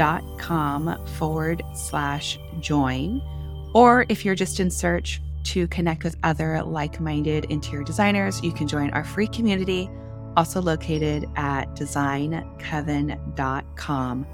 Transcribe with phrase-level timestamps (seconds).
[0.00, 3.20] designcoven.com forward slash join.
[3.74, 8.52] Or if you're just in search to connect with other like minded interior designers, you
[8.52, 9.88] can join our free community,
[10.36, 14.26] also located at designcoven.com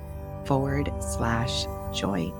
[0.44, 2.32] forward slash join.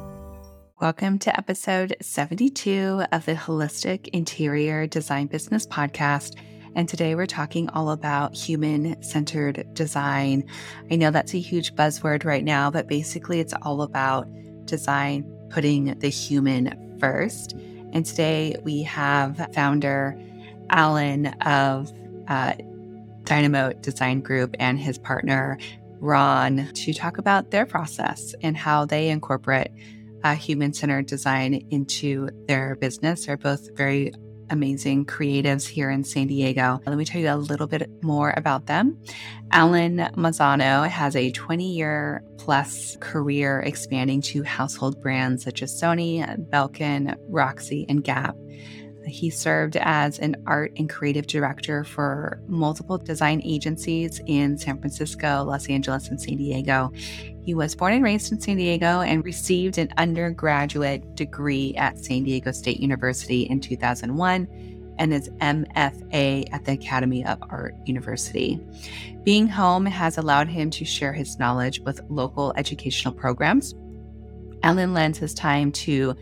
[0.80, 6.34] Welcome to episode 72 of the Holistic Interior Design Business Podcast.
[6.76, 10.44] And today we're talking all about human centered design.
[10.90, 14.28] I know that's a huge buzzword right now, but basically it's all about
[14.66, 17.54] design putting the human first.
[17.94, 20.20] And today we have founder
[20.68, 21.91] Alan of
[22.28, 22.52] uh,
[23.24, 25.56] Dynamo Design Group and his partner
[25.98, 29.70] Ron to talk about their process and how they incorporate
[30.24, 33.24] uh, human centered design into their business.
[33.24, 34.12] They're both very
[34.50, 36.80] amazing creatives here in San Diego.
[36.86, 38.98] Let me tell you a little bit more about them.
[39.52, 46.24] Alan Manzano has a 20 year plus career expanding to household brands such as Sony,
[46.50, 48.36] Belkin, Roxy, and Gap.
[49.06, 55.44] He served as an art and creative director for multiple design agencies in San Francisco,
[55.44, 56.92] Los Angeles, and San Diego.
[57.42, 62.24] He was born and raised in San Diego and received an undergraduate degree at San
[62.24, 64.48] Diego State University in 2001
[64.98, 68.60] and his MFA at the Academy of Art University.
[69.22, 73.74] Being home has allowed him to share his knowledge with local educational programs.
[74.62, 76.16] Alan lends his time to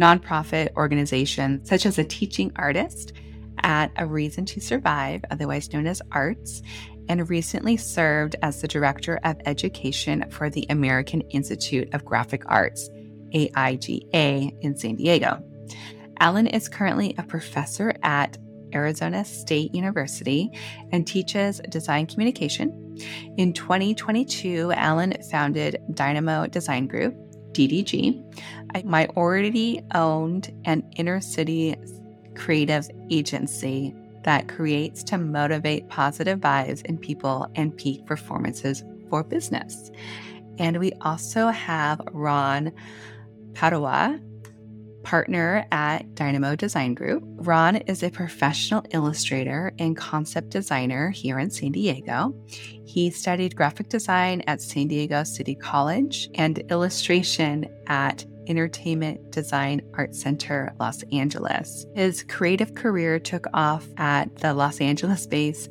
[0.00, 3.12] nonprofit organizations such as a teaching artist
[3.62, 6.62] at A Reason to Survive, otherwise known as ARTS,
[7.08, 12.88] and recently served as the Director of Education for the American Institute of Graphic Arts,
[13.34, 15.42] AIGA, in San Diego.
[16.20, 18.38] Alan is currently a professor at
[18.72, 20.50] Arizona State University
[20.92, 22.96] and teaches design communication.
[23.36, 27.14] In 2022, Alan founded Dynamo Design Group,
[27.52, 28.22] DDG,
[28.74, 31.76] a minority owned and inner city
[32.34, 33.94] creative agency
[34.24, 39.90] that creates to motivate positive vibes in people and peak performances for business.
[40.58, 42.72] And we also have Ron
[43.54, 44.20] Padua,
[45.02, 47.22] partner at Dynamo Design Group.
[47.26, 52.34] Ron is a professional illustrator and concept designer here in San Diego.
[52.84, 60.14] He studied graphic design at San Diego City College and illustration at Entertainment Design Art
[60.14, 61.86] Center, Los Angeles.
[61.94, 65.70] His creative career took off at the Los Angeles based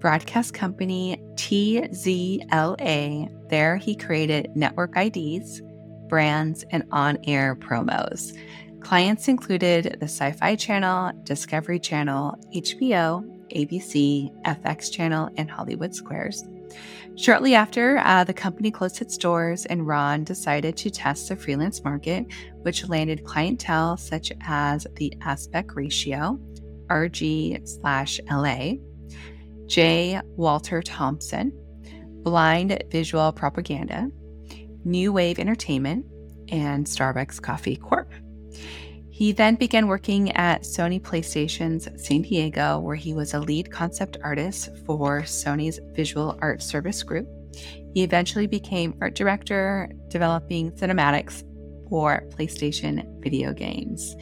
[0.00, 3.28] broadcast company TZLA.
[3.48, 5.62] There, he created network IDs,
[6.10, 8.36] brands, and on air promos.
[8.80, 16.44] Clients included the Sci Fi Channel, Discovery Channel, HBO, ABC, FX Channel, and Hollywood Squares.
[17.16, 21.82] Shortly after, uh, the company closed its doors, and Ron decided to test the freelance
[21.84, 22.26] market,
[22.62, 26.38] which landed clientele such as the Aspect Ratio,
[26.86, 28.74] RG slash LA,
[29.66, 30.20] J.
[30.36, 31.52] Walter Thompson,
[32.22, 34.10] Blind Visual Propaganda,
[34.84, 36.06] New Wave Entertainment,
[36.50, 38.12] and Starbucks Coffee Corp.
[39.10, 44.16] He then began working at Sony PlayStation's San Diego, where he was a lead concept
[44.22, 47.28] artist for Sony's Visual Art Service Group.
[47.92, 51.44] He eventually became art director, developing cinematics
[51.88, 54.16] for PlayStation video games.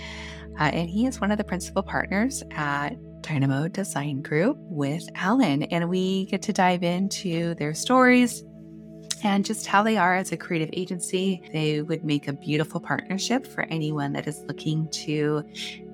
[0.59, 5.63] Uh, and he is one of the principal partners at Dynamo Design Group with Alan.
[5.65, 8.43] And we get to dive into their stories,
[9.23, 11.43] and just how they are as a creative agency.
[11.53, 15.45] They would make a beautiful partnership for anyone that is looking to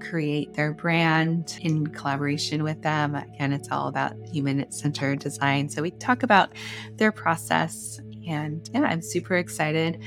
[0.00, 3.14] create their brand in collaboration with them.
[3.14, 5.68] Again, it's all about human centered design.
[5.68, 6.52] So we talk about
[6.96, 8.00] their process.
[8.26, 10.00] And yeah, I'm super excited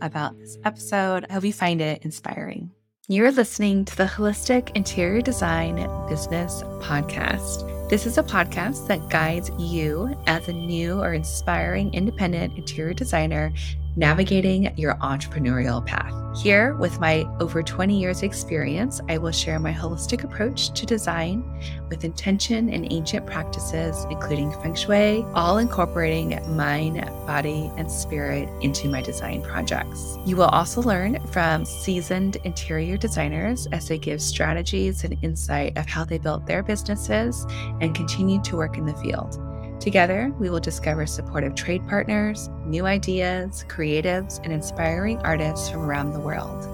[0.00, 1.26] about this episode.
[1.28, 2.70] I hope you find it inspiring.
[3.06, 5.76] You're listening to the Holistic Interior Design
[6.08, 7.73] Business Podcast.
[7.86, 13.52] This is a podcast that guides you as a new or inspiring independent interior designer
[13.96, 16.12] navigating your entrepreneurial path.
[16.36, 21.44] Here, with my over 20 years' experience, I will share my holistic approach to design
[21.88, 28.88] with intention and ancient practices, including feng shui, all incorporating mind, body, and spirit into
[28.88, 30.18] my design projects.
[30.26, 35.86] You will also learn from seasoned interior designers as they give strategies and insight of
[35.86, 37.46] how they built their businesses
[37.80, 39.38] and continue to work in the field.
[39.80, 46.12] Together, we will discover supportive trade partners, new ideas, creatives, and inspiring artists from around
[46.12, 46.64] the world.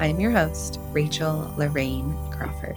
[0.00, 2.76] I am your host, Rachel Lorraine Crawford.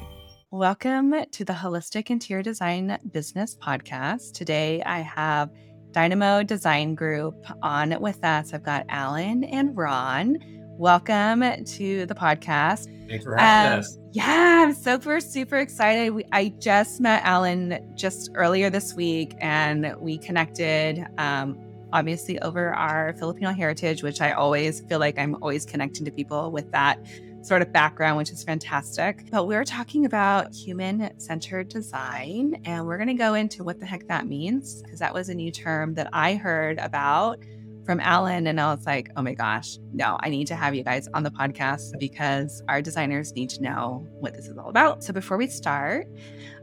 [0.52, 4.34] Welcome to the Holistic Interior Design Business Podcast.
[4.34, 5.50] Today, I have
[5.92, 8.54] Dynamo Design Group on with us.
[8.54, 10.38] I've got Alan and Ron.
[10.78, 12.88] Welcome to the podcast.
[13.08, 13.99] Thanks for having um, us.
[14.12, 16.12] Yeah, I'm super, super excited.
[16.12, 21.60] We, I just met Alan just earlier this week and we connected, um,
[21.94, 26.52] obviously, over our Filipino heritage, which I always feel like I'm always connecting to people
[26.52, 27.06] with that
[27.44, 29.30] sort of background, which is fantastic.
[29.30, 33.86] But we're talking about human centered design, and we're going to go into what the
[33.86, 37.38] heck that means, because that was a new term that I heard about
[37.90, 38.46] from Alan.
[38.46, 41.24] And I was like, oh my gosh, no, I need to have you guys on
[41.24, 45.04] the podcast because our designers need to know what this is all about.
[45.04, 46.06] So before we start,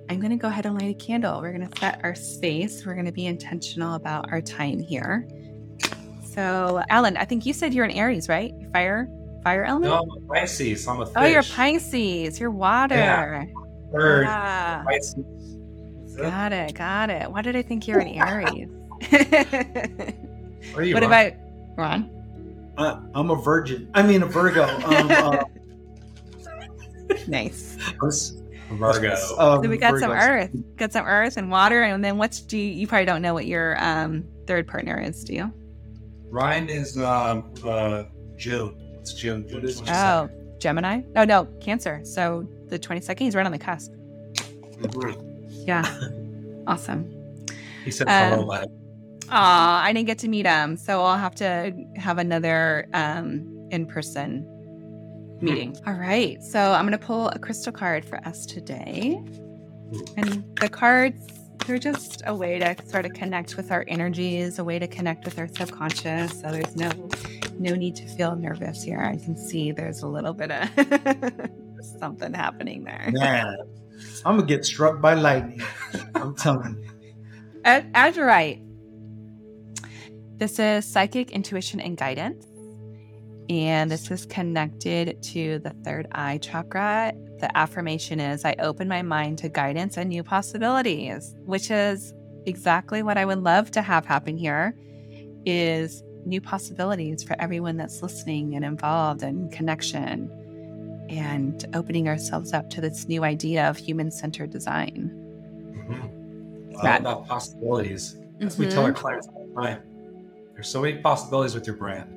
[0.09, 1.41] I'm going to go ahead and light a candle.
[1.41, 2.87] We're going to set our space.
[2.87, 5.29] We're going to be intentional about our time here.
[6.25, 8.53] So, Alan, I think you said you're an Aries, right?
[8.73, 9.09] Fire,
[9.43, 9.95] fire element.
[9.95, 10.87] No, I'm a Pisces.
[10.87, 11.15] I'm a fish.
[11.17, 12.39] Oh, you're Pisces.
[12.39, 12.95] You're water.
[12.95, 13.47] Yeah.
[13.91, 14.27] Bird.
[14.27, 14.85] Yeah.
[14.85, 15.57] Pisces.
[16.19, 16.75] Got it.
[16.75, 17.29] Got it.
[17.33, 18.69] Why did I think you're an Aries?
[20.77, 21.33] What, you, what about
[21.77, 22.11] Ron?
[22.77, 23.91] Uh, I'm a virgin.
[23.95, 24.65] I mean, a Virgo.
[24.65, 25.43] Um, uh,
[27.27, 27.79] nice.
[28.69, 29.13] Virgo.
[29.39, 32.59] Um, so we got some earth, got some earth and water, and then what's do
[32.59, 35.51] you, you probably don't know what your um, third partner is, do you?
[36.29, 38.05] Ryan is um, uh,
[38.37, 38.77] June.
[39.01, 39.49] It's June.
[39.49, 40.29] June oh,
[40.59, 41.01] Gemini?
[41.17, 42.03] Oh no, Cancer.
[42.05, 43.93] So the 22nd, he's right on the cusp.
[44.83, 45.65] Mm-hmm.
[45.67, 46.11] Yeah,
[46.67, 47.11] awesome.
[47.83, 48.67] He said hello, um,
[49.31, 54.47] Aw, I didn't get to meet him, so I'll have to have another um, in-person
[55.41, 55.77] meeting.
[55.87, 59.21] All right, so I'm gonna pull a crystal card for us today,
[60.17, 61.37] and the cards
[61.67, 65.25] they're just a way to sort of connect with our energies, a way to connect
[65.25, 66.41] with our subconscious.
[66.41, 66.91] So there's no
[67.59, 69.01] no need to feel nervous here.
[69.01, 70.69] I can see there's a little bit of
[72.01, 73.11] something happening there.
[73.15, 73.57] Yeah,
[74.25, 75.63] I'm gonna get struck by lightning.
[76.15, 76.91] I'm telling you.
[77.65, 78.63] As, right.
[80.39, 82.47] This is psychic intuition and guidance.
[83.49, 87.13] And this is connected to the third eye chakra.
[87.41, 92.13] The affirmation is I open my mind to guidance and new possibilities, which is
[92.45, 94.75] exactly what I would love to have happen here
[95.47, 100.31] is new possibilities for everyone that's listening and involved and connection
[101.09, 105.11] and opening ourselves up to this new idea of human-centered design.
[105.89, 106.77] Mm-hmm.
[106.77, 108.17] All about possibilities.
[108.41, 108.65] As mm-hmm.
[108.65, 109.01] we tell our mm-hmm.
[109.01, 109.96] clients all the time
[110.57, 112.11] there's so many possibilities with your brand.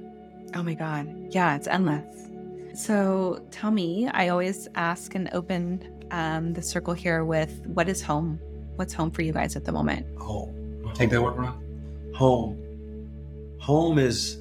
[0.56, 1.14] Oh my God.
[1.30, 2.30] Yeah, it's endless.
[2.74, 8.02] So tell me, I always ask and open um, the circle here with what is
[8.02, 8.40] home?
[8.78, 10.06] What's home for you guys at the moment?
[10.20, 10.90] Home.
[10.94, 12.12] Take that word, Ron.
[12.16, 13.58] Home.
[13.60, 14.38] Home is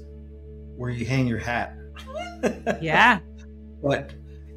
[0.76, 1.74] where you hang your hat.
[2.80, 3.18] yeah.
[3.82, 4.12] But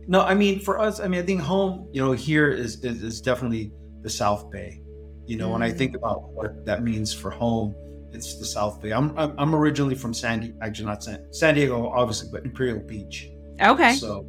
[0.08, 3.02] no, I mean, for us, I mean, I think home, you know, here is, is,
[3.02, 3.72] is definitely
[4.04, 4.84] the South Bay.
[5.26, 5.54] You know, mm.
[5.54, 7.74] when I think about what that means for home,
[8.14, 8.92] it's the South Bay.
[8.92, 12.80] I'm I'm, I'm originally from San Diego, actually not San, San Diego, obviously, but Imperial
[12.80, 13.30] Beach.
[13.62, 13.96] Okay.
[13.96, 14.26] So,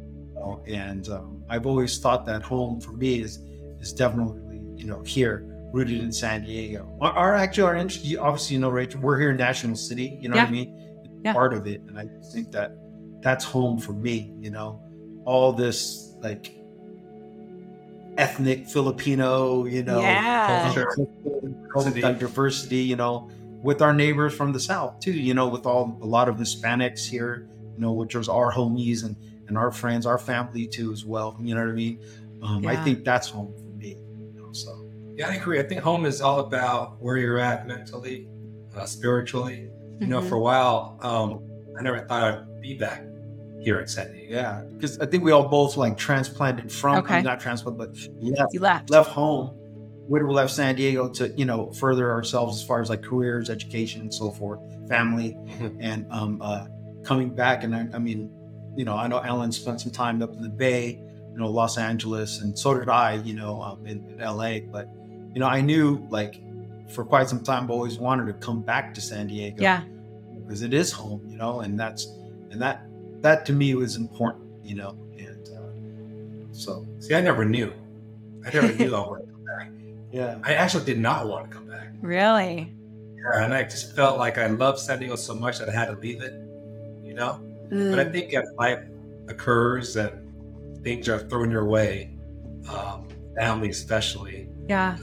[0.67, 3.39] and um, I've always thought that home for me is
[3.79, 6.97] is definitely you know here, rooted in San Diego.
[7.01, 10.17] Our, our actually our interest, obviously you know, Rachel, we're here in National City.
[10.21, 10.43] You know yeah.
[10.43, 11.21] what I mean?
[11.23, 11.33] Yeah.
[11.33, 12.75] Part of it, and I think that
[13.21, 14.33] that's home for me.
[14.39, 14.81] You know,
[15.25, 16.53] all this like
[18.17, 20.65] ethnic Filipino, you know, yeah.
[20.65, 20.95] culture,
[21.73, 23.29] culture, diversity, you know,
[23.63, 25.13] with our neighbors from the south too.
[25.13, 29.03] You know, with all a lot of Hispanics here, you know, which was our homies
[29.03, 29.15] and
[29.47, 31.35] and our friends, our family too as well.
[31.41, 31.99] You know what I mean?
[32.43, 32.71] Um, yeah.
[32.71, 33.89] I think that's home for me.
[33.89, 35.59] You know, so yeah, I agree.
[35.59, 38.27] I think home is all about where you're at mentally,
[38.75, 39.69] uh, spiritually.
[39.99, 40.29] You know, mm-hmm.
[40.29, 41.41] for a while, um,
[41.77, 43.03] I never thought I'd be back
[43.61, 44.33] here in San Diego.
[44.33, 47.21] Yeah, because I think we all both like transplanted from okay.
[47.21, 47.89] not transplanted, but
[48.21, 49.57] left, you left left home
[50.07, 54.01] would left San Diego to you know further ourselves as far as like careers, education,
[54.01, 55.77] and so forth, family, mm-hmm.
[55.81, 56.67] and um, uh,
[57.03, 57.63] coming back.
[57.63, 58.29] And I, I, mean,
[58.75, 61.77] you know, I know Alan spent some time up in the Bay, you know, Los
[61.77, 64.59] Angeles, and so did I, you know, um, in, in, LA.
[64.59, 64.89] But
[65.33, 66.41] you know, I knew like
[66.89, 69.61] for quite some time, I've always wanted to come back to San Diego.
[69.61, 69.83] Yeah.
[70.43, 72.05] because it is home, you know, and that's
[72.51, 72.85] and that
[73.21, 77.73] that to me was important, you know, and uh, so See, I never knew.
[78.45, 79.07] I never knew I
[80.13, 81.89] yeah, I actually did not want to come back.
[82.01, 82.71] Really?
[83.33, 85.85] Yeah, and I just felt like I loved San Diego so much that I had
[85.87, 86.33] to leave it,
[87.03, 87.39] you know?
[87.89, 88.79] But I Mm, think as life
[89.27, 92.17] occurs and things are thrown your way,
[92.69, 94.97] um, family especially, yeah.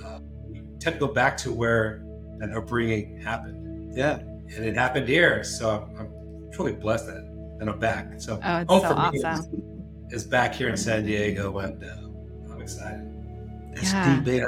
[0.52, 2.02] you tend to go back to where
[2.38, 3.96] that upbringing happened.
[3.96, 5.42] yeah, And it happened here.
[5.42, 8.20] So I'm, I'm truly blessed that, that I'm back.
[8.20, 9.64] So Oh, it's home so for me awesome.
[10.10, 13.09] is, is back here in San Diego, and uh, I'm excited.
[13.74, 14.20] It's Yeah.
[14.20, 14.44] baby.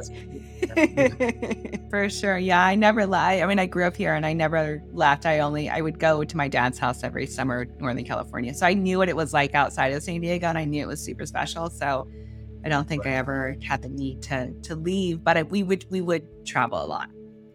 [1.90, 2.38] For sure.
[2.38, 3.42] Yeah, I never left.
[3.42, 5.26] I mean, I grew up here and I never left.
[5.26, 8.54] I only I would go to my dad's house every summer, Northern California.
[8.54, 10.86] So I knew what it was like outside of San Diego, and I knew it
[10.88, 11.68] was super special.
[11.68, 12.08] So
[12.64, 15.84] I don't think I ever had the need to to leave, but I, we would
[15.90, 17.08] we would travel a lot,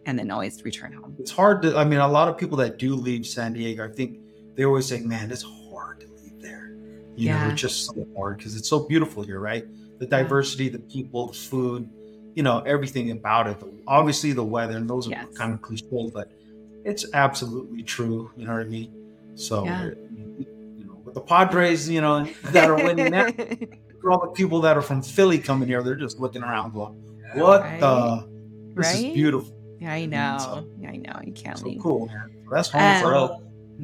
[0.06, 1.16] and then always return home.
[1.18, 1.76] It's hard to.
[1.78, 4.18] I mean, a lot of people that do leave San Diego, I think
[4.54, 6.72] they always say, "Man, it's hard to leave there."
[7.16, 7.44] You Yeah.
[7.44, 9.64] know, it's just so hard because it's so beautiful here, right?
[9.98, 11.88] The diversity, the people, the food,
[12.34, 13.56] you know, everything about it.
[13.86, 15.24] Obviously, the weather, and those Yes.
[15.24, 16.30] are kind of cliche, but
[16.84, 18.30] it's absolutely true.
[18.36, 18.92] You know what I mean?
[19.34, 19.84] So, Yeah.
[19.86, 23.26] you know, with the Padres, you know, that are winning now,
[24.00, 26.94] for all the people that are from Philly coming here, they're just looking around, going,
[27.34, 27.80] "What Right.
[27.80, 28.28] the?
[28.76, 29.04] This Right?
[29.06, 30.08] is beautiful." yeah, I So-
[30.60, 30.66] know.
[30.80, 31.20] Yeah, I know.
[31.24, 31.80] You can't So leave.
[31.80, 32.30] cool, man.
[32.50, 33.30] That's home for Um, us.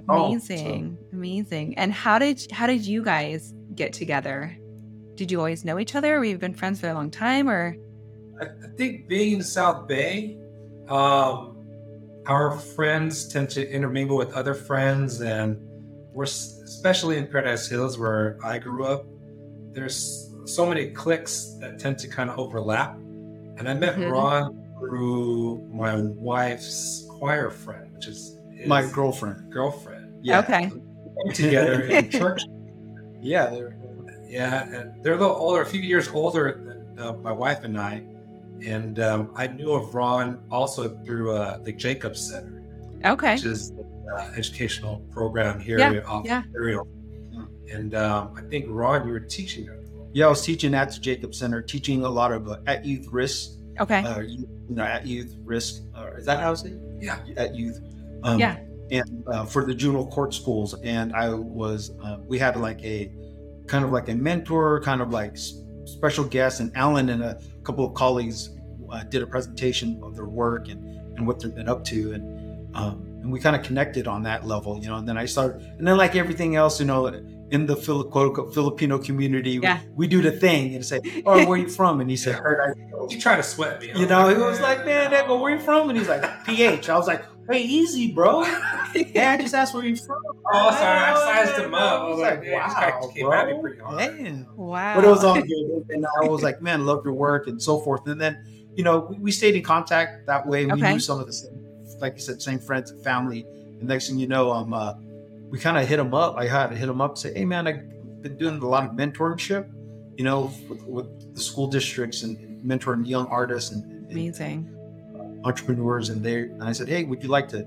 [0.09, 1.75] Oh, so- Amazing, amazing.
[1.79, 4.57] And how did how did you guys get together?
[5.17, 6.17] Did you always know each other?
[6.19, 7.77] Or you've been friends for a long time, or
[8.41, 10.37] I, I think being in South Bay,
[10.89, 11.57] um,
[12.27, 15.57] our friends tend to intermingle with other friends, and
[16.13, 19.07] we're especially in Paradise Hills where I grew up.
[19.73, 24.11] There's so many cliques that tend to kind of overlap, and I met Mhm.
[24.11, 29.51] Ron through my wife's choir friend, which is his my girlfriend.
[29.53, 30.13] girlfriend.
[30.23, 30.41] Yeah.
[30.41, 30.71] okay?
[31.33, 32.43] Together in church.
[33.21, 33.77] Yeah, they're,
[34.35, 36.61] Yeah, they're a little older, a few years older
[36.97, 38.03] than uh, my wife and I.
[38.67, 42.61] And um, I knew of Ron also through uh, the Jacobs Center,
[43.05, 43.35] Okay.
[43.35, 46.39] which is the uh, educational program here Yeah, in off yeah.
[46.49, 46.85] Ontario.
[47.73, 49.79] And um, I think Ron, you were teaching there.
[50.13, 50.27] yeah.
[50.27, 53.53] I was teaching at the Jacob Center, teaching a lot of uh, at youth risk,
[53.81, 54.03] Okay.
[54.03, 55.83] uh, you know, at youth risk.
[55.97, 56.71] Uh, is that how I say?
[56.71, 56.81] it?
[57.01, 57.19] Yeah.
[57.37, 57.81] at youth.
[58.25, 58.57] Um, Yeah.
[58.91, 63.11] And uh, for the juvenile court schools, and I was, uh, we had like a
[63.67, 65.37] kind of like a mentor, kind of like
[65.85, 68.51] special guest, and Alan and a couple of colleagues
[68.91, 70.85] uh, did a presentation of their work and
[71.17, 74.47] and what they've been up to, and um, and we kind of connected on that
[74.47, 74.97] level, you know.
[74.97, 78.29] And then I started, and then like everything else, you know, in the Fili- quote
[78.29, 79.79] unquote Filipino community, Yeah.
[79.91, 82.35] we, we do the thing and say, "Oh, where are you from?" And he said,
[82.35, 83.93] "Heard I You try to sweat me.
[83.95, 85.89] you know, he was like, man, that go, where you from?
[85.91, 86.89] And he's like, PH.
[86.89, 88.45] I was like, hey, easy, bro.
[89.13, 90.23] Yeah, I just asked where you're from.
[90.53, 92.03] Oh, sorry, I sized him up.
[92.03, 93.61] I was like, wow, yeah, this guy came at me bro.
[93.63, 93.97] pretty hard.
[93.97, 94.47] Man.
[94.55, 94.95] Wow.
[94.95, 95.85] But it was all good.
[95.91, 98.07] And I was like, man, love your work and so forth.
[98.07, 98.39] And then,
[98.77, 100.65] you know, we, we stayed in contact that way.
[100.67, 100.93] We Okay.
[100.93, 101.65] knew some of the same,
[102.01, 103.45] like you said, same friends and family.
[103.81, 104.95] And next thing you know, um, uh,
[105.51, 106.37] we kind of hit him up.
[106.37, 108.85] I had to hit him up and say, hey, man, I've been doing a lot
[108.85, 109.69] of mentorship,
[110.17, 114.71] you know, with, with the school districts and mentoring young artists and, and Amazing.
[115.45, 117.67] Entrepreneurs and they and I said, Hey, would you like to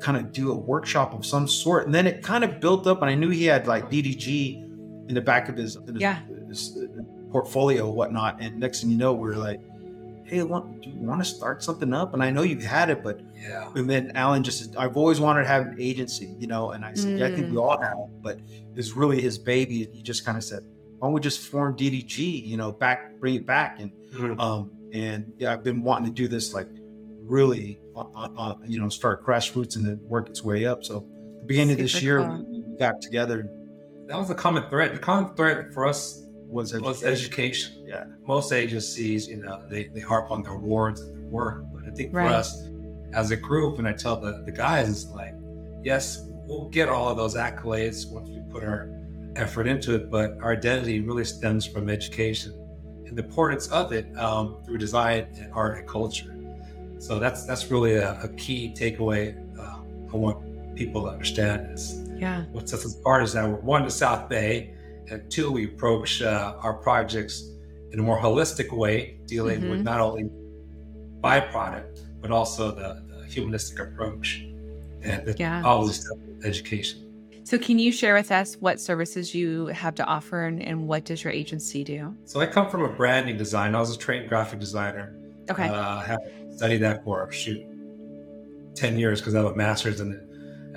[0.00, 1.86] kind of do a workshop of some sort?
[1.86, 4.62] And then it kind of built up and I knew he had like DDG
[5.08, 6.20] in the back of his, in his, Yeah.
[6.48, 8.40] his, uh, portfolio and whatnot.
[8.40, 9.60] And next thing you know, we are like,
[10.24, 12.12] Hey, want, do you want to start something up?
[12.12, 13.68] And I know you've had it, but Yeah.
[13.76, 16.84] and then Alan just said, I've always wanted to have an agency, you know, and
[16.84, 18.38] I said, yeah, I think we all have, but
[18.74, 19.84] it's really his baby.
[19.84, 20.62] And he just kind of said,
[20.98, 23.78] why don't we just form DDG, you know, back, bring it back.
[23.80, 24.40] And Mhm.
[24.40, 26.68] um, and yeah, I've been wanting to do this like
[27.26, 30.84] really, uh, uh, uh, you know, start grassroots and then work its way up.
[30.84, 31.06] So
[31.40, 32.44] the beginning of this year, cool.
[32.50, 33.48] we we got together
[34.06, 34.94] That was a common thread.
[34.94, 37.72] The common thread for us was was education.
[37.72, 37.84] education.
[37.86, 38.04] Yeah.
[38.26, 41.64] Most agencies, you know, they, they harp on their awards and their work.
[41.72, 42.28] But I think Right.
[42.28, 42.68] for us
[43.12, 45.34] as a group, and I tell the, the guys, it's like,
[45.82, 48.90] yes, we'll get all of those accolades once we put our
[49.36, 52.52] effort into it, but our identity really stems from education
[53.06, 56.35] and the importance of it um, through design and art and culture.
[56.98, 59.78] So that's that's really a, a key takeaway uh,
[60.12, 62.44] I want people to understand is Yeah.
[62.52, 64.74] what sets us apart is that we're one, the South Bay,
[65.10, 67.48] and two, we approach uh, our projects
[67.92, 69.70] in a more holistic way, dealing Mhm.
[69.70, 70.24] with not only
[71.22, 74.44] byproduct, but also the, the humanistic approach
[75.02, 75.62] and the, Yeah.
[75.64, 77.02] all this stuff education.
[77.44, 81.04] So can you share with us what services you have to offer and, and what
[81.04, 82.14] does your agency do?
[82.24, 83.74] So I come from a branding design.
[83.74, 85.14] I was a trained graphic designer.
[85.48, 85.68] Okay.
[85.68, 86.18] Uh, have
[86.56, 87.62] studied that for shoot
[88.74, 90.22] ten years because I have a master's in it.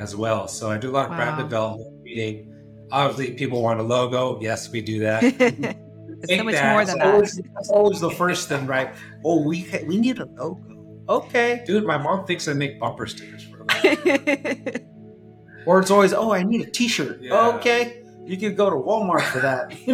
[0.02, 0.48] as well.
[0.48, 2.54] So I do a lot of brand development, meaning
[2.92, 4.40] obviously people want a logo.
[4.42, 5.24] Yes, we do that.
[5.24, 6.72] it's so Take much that.
[6.72, 7.46] more That's than always, that.
[7.54, 8.94] that's always the first thing, right?
[9.26, 10.66] Oh, we ha- we need a logo.
[11.10, 11.64] Okay.
[11.66, 14.74] Dude, my mom thinks I make bumper stickers for her.
[15.66, 17.22] Or it's always, oh, I need a T-shirt.
[17.22, 17.48] Yeah.
[17.50, 17.99] Okay,
[18.30, 19.70] you can go to Walmart for that.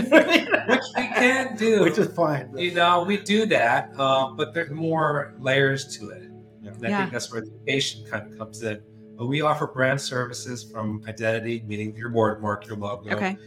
[0.68, 1.84] Which we can do.
[1.84, 2.51] Which is fine.
[2.58, 6.24] you know, we do that, um, but there's more layers to it.
[6.62, 6.72] Yeah.
[6.72, 6.98] And I Yeah.
[7.00, 8.82] think that's where the education kind of comes in.
[9.18, 13.38] But we offer brand services from identity, meaning your watermark, your logo, okay.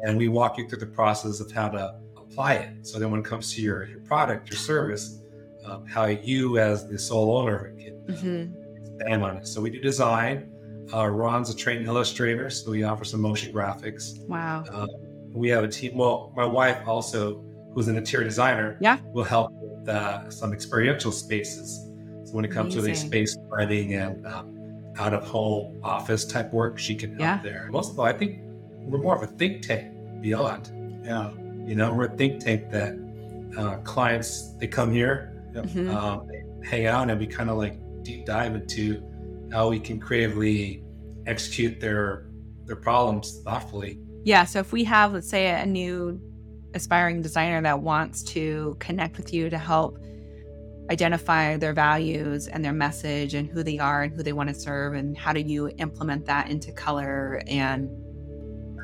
[0.00, 2.84] and we walk you through the process of how to apply it.
[2.84, 5.20] So then when it comes to your, your product, your service,
[5.64, 8.44] um, how you as the sole owner can hmm
[8.98, 9.46] expand on it.
[9.46, 10.51] So we do design.
[10.92, 14.18] Uh, Ron's a trained illustrator, so we offer some motion graphics.
[14.28, 14.64] Wow.
[14.70, 14.86] Uh,
[15.32, 15.96] we have a team.
[15.96, 17.42] Well, my wife also,
[17.74, 18.98] who's an interior designer, Yeah.
[19.14, 21.78] will help with uh, some experiential spaces.
[22.24, 26.52] So when it comes to the space planning and um, out of home office type
[26.52, 27.40] work, she can help Yeah.
[27.42, 27.68] there.
[27.70, 28.40] Most of all, I think
[28.80, 30.70] we're more of a think tank beyond.
[31.04, 31.30] Yeah.
[31.66, 32.94] You know, we're a think tank that
[33.56, 35.94] uh, clients they come here, Mhm.
[35.94, 39.02] um, they hang out, and we kind of like deep dive into
[39.52, 40.82] how we can creatively
[41.26, 42.26] execute their
[42.64, 43.98] their problems thoughtfully.
[44.24, 44.44] Yeah.
[44.44, 46.20] So if we have, let's say, a new
[46.74, 49.98] aspiring designer that wants to connect with you to help
[50.90, 54.54] identify their values and their message and who they are and who they want to
[54.54, 57.88] serve, and how do you implement that into color and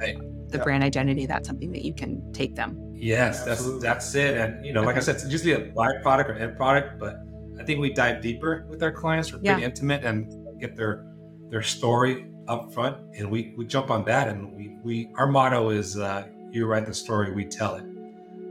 [0.00, 0.16] Right.
[0.50, 0.64] the Yeah.
[0.64, 2.76] brand identity, that's something that you can take them.
[2.94, 3.82] Yes, that's Absolutely.
[3.88, 4.36] that's it.
[4.36, 7.16] And you know, like I said, it's usually a byproduct or end product, but
[7.60, 9.32] I think we dive deeper with our clients.
[9.32, 9.66] We're pretty Yeah.
[9.66, 11.06] intimate and get their
[11.50, 14.28] their story up front, and we we jump on that.
[14.28, 17.84] And we we our motto is uh, you write the story, we tell it.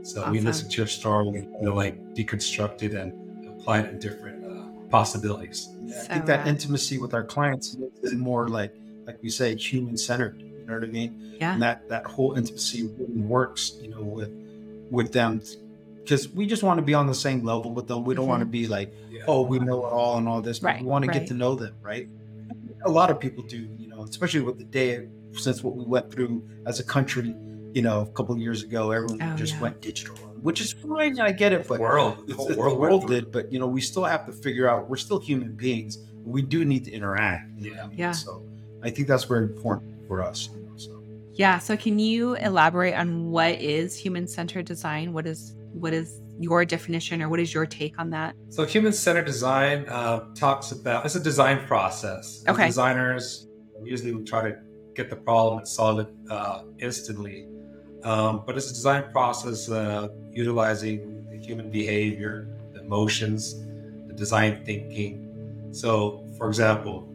[0.02, 3.12] So we listen to your story and you know, like deconstruct it and
[3.46, 5.68] apply it in different uh, possibilities.
[5.82, 6.48] Yeah, I think that rad.
[6.48, 8.74] intimacy with our clients is more like,
[9.06, 10.40] like we say, human centered.
[10.40, 11.36] You know what I mean?
[11.40, 11.52] Yeah.
[11.52, 14.30] And that that whole intimacy really works, you know, with
[14.90, 15.42] with them,
[16.08, 18.02] because we just want to be on the same level with them.
[18.02, 18.50] We don't want to mm-hmm.
[18.52, 19.24] be like, Yeah.
[19.28, 20.58] oh, we know it all and all this.
[20.58, 21.18] but Right, We want to right.
[21.18, 22.08] get to know them, right?
[22.86, 26.10] A lot of people do, you know, especially with the day since what we went
[26.10, 27.34] through as a country,
[27.74, 29.60] you know, a couple of years ago, everyone Oh, just yeah.
[29.60, 31.20] went digital, which is fine.
[31.20, 33.58] I get it, The but world, the it's, whole world, the world did, but you
[33.58, 35.98] know, we still have to figure out we're still human beings.
[36.24, 37.50] We do need to interact.
[37.58, 38.12] you know what Yeah.
[38.12, 38.42] So
[38.82, 40.48] I think that's very important for us.
[41.38, 41.58] You know, so Yeah.
[41.58, 45.12] So can you elaborate on what is human centered design?
[45.12, 48.34] What is what is your definition or what is your take on that?
[48.48, 52.42] So human centered design uh, talks about it's a design process.
[52.46, 52.66] As Okay.
[52.66, 53.46] Designers
[53.84, 54.56] usually we try to
[54.94, 57.46] get the problem and solve it uh, instantly,
[58.02, 63.54] um, but it's a design process uh, utilizing the human behavior, the emotions,
[64.08, 65.70] the design thinking.
[65.70, 67.14] So, for example,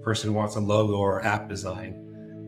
[0.00, 2.05] a person wants a logo or app design.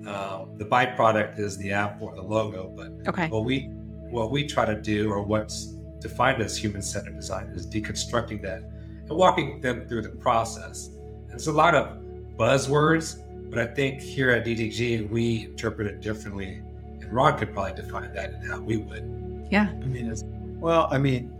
[0.09, 3.29] Um, the byproduct is the app or the logo, but Okay.
[3.29, 3.69] what we
[4.11, 9.11] what we try to do or what's defined as human-centered design is deconstructing that and
[9.11, 11.99] walking them through the process and there's a lot of
[12.39, 13.19] buzzwords
[13.51, 16.63] but i think here at ddg we interpret it differently
[17.03, 19.05] and ron could probably define that and how we would
[19.51, 19.69] Yeah.
[19.83, 20.25] I mean, it's,
[20.59, 21.33] well, I mean,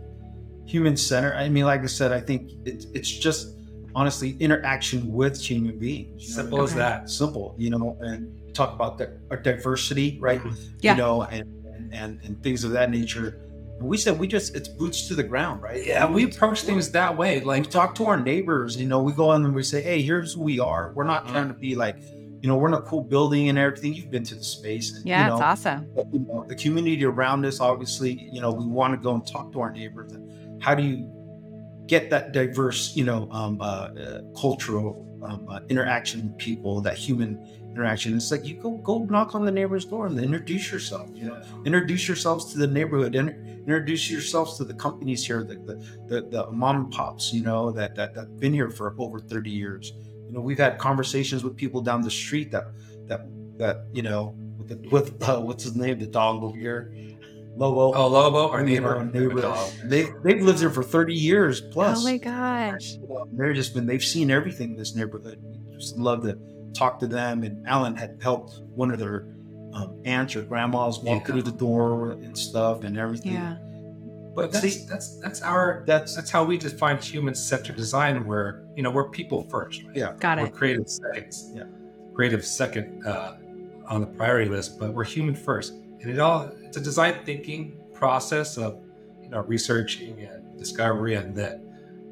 [0.65, 1.35] human centered.
[1.35, 3.55] I mean, like I said, I think it's it's just
[3.95, 6.29] honestly interaction with human beings.
[6.29, 6.67] you know what I simple mean?
[6.67, 8.21] as that simple, you know, and
[8.59, 10.41] talk about the, our diversity, right?
[10.81, 10.91] Yeah.
[10.93, 11.43] You know, and,
[11.75, 13.27] and and and things of that nature.
[13.79, 15.81] And we said we just it's boots to the ground, right?
[15.91, 19.13] yeah we approach things that way Like like talk to our neighbors, you know, we
[19.13, 20.83] go in and we say, hey, here's who we are.
[20.95, 21.31] We're not Mhm.
[21.31, 21.97] trying to be like,
[22.41, 23.93] you know, we're in a cool building and everything.
[23.97, 25.79] You've been to the space, and, Yeah, you know, it's awesome.
[25.95, 29.23] but, you know, the community around us obviously you know we want to go and
[29.35, 30.23] talk to our neighbors and
[30.65, 30.97] how do you
[31.93, 34.89] get that diverse you know um, uh, uh, cultural
[35.27, 37.31] um, uh, interaction with people that human
[37.71, 41.25] interaction it's like you go go knock on the neighbor's door and introduce yourself you
[41.25, 45.75] know introduce yourselves to the neighborhood inter- introduce yourselves to the companies here the, the,
[46.07, 49.49] the, the mom and pops you know that, that that been here for over 30
[49.49, 49.93] years
[50.25, 52.65] you know we've had conversations with people down the street that
[53.05, 53.21] that
[53.57, 56.93] that you know with the, with uh, what's his name the dog over here
[57.55, 59.41] Lobo oh lobo our neighbor, know, neighbor.
[59.41, 59.69] dog.
[59.83, 62.93] They they've lived there for 30 years plus Oh my gosh.
[63.33, 65.43] they're just been they've seen everything in this neighborhood.
[65.77, 66.39] Just love to
[66.73, 67.43] talk to them.
[67.43, 69.27] And Alan had helped one of their
[69.73, 71.25] um, aunts or grandmas walk Yeah.
[71.33, 73.33] through the door and stuff and everything.
[73.33, 73.57] Yeah.
[74.35, 78.63] but But that's, see- that's that's our That's that's how we define human-centered design where
[78.75, 79.95] you know we're people first right?
[79.95, 80.53] yeah, Got we're it.
[80.53, 81.51] creative seconds.
[81.53, 81.63] Yeah.
[82.15, 83.37] Creative second uh,
[83.87, 85.73] on the priority list, but we're human first.
[86.01, 88.79] And it all it's a design thinking process of
[89.21, 91.61] you know researching and discovery and then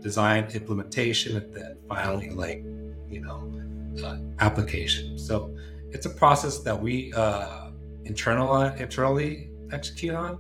[0.01, 2.63] design implementation and then finally like
[3.09, 3.39] you know
[4.03, 5.17] uh, application.
[5.17, 5.55] So
[5.91, 7.69] it's a process that we uh,
[8.05, 10.39] internal, internally execute on,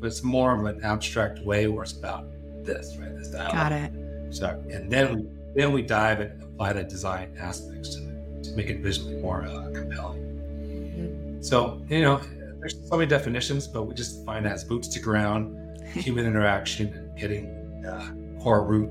[0.00, 2.26] but it's more of an abstract way where it's about
[2.64, 3.16] this, right?
[3.16, 3.52] This dialogue.
[3.52, 3.92] Got it.
[4.34, 8.52] So, and then we, then we dive and apply the design aspects to it to
[8.52, 10.22] make it visually more uh, compelling.
[10.22, 11.42] Mm-hmm.
[11.42, 12.20] So, you know,
[12.58, 16.88] there's so many definitions, but we just find that as boots to ground, human interaction,
[16.92, 17.46] and getting
[17.86, 18.90] uh, core root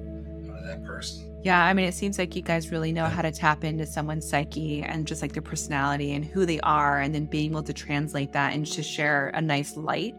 [0.49, 1.24] out of that person.
[1.45, 4.27] Yeah, I mean, it seems like you guys really know how to tap into someone's
[4.27, 7.71] psyche and just like their personality and who they are, and then being able to
[7.71, 10.15] translate that and to share a nice light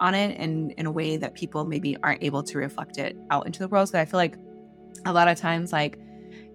[0.00, 3.44] on it and in a way that people maybe aren't able to reflect it out
[3.44, 3.90] into the world.
[3.90, 4.38] So I feel like
[5.04, 5.98] a lot of times, like,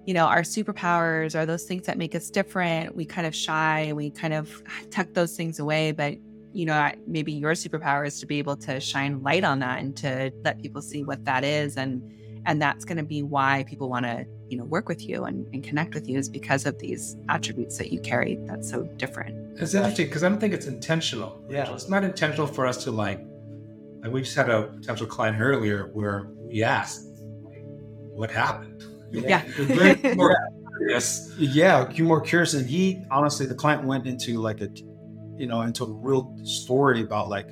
[0.07, 2.95] you know, our superpowers are those things that make us different.
[2.95, 5.91] We kind of shy, we kind of tuck those things away.
[5.91, 6.15] But,
[6.51, 9.95] you know, maybe your superpower is to be able to shine light on that and
[9.97, 11.77] to let people see what that is.
[11.77, 12.01] And,
[12.49, 15.45] and that's going to be why people want to, you know, work with you and,
[15.53, 19.61] and connect with you is because of these attributes that you carry that's so different.
[19.61, 21.45] It's interesting because I don't think it's intentional.
[21.47, 21.71] Yeah.
[21.71, 23.23] It's not intentional for us to like,
[24.01, 27.05] like we just had a potential client earlier where we asked,
[27.43, 28.83] like, what happened?
[29.11, 29.43] Yeah.
[30.87, 31.33] Yes.
[31.37, 32.53] yeah, you more curious.
[32.53, 34.69] And he honestly, the client went into like a,
[35.35, 37.49] you know, into a real story about like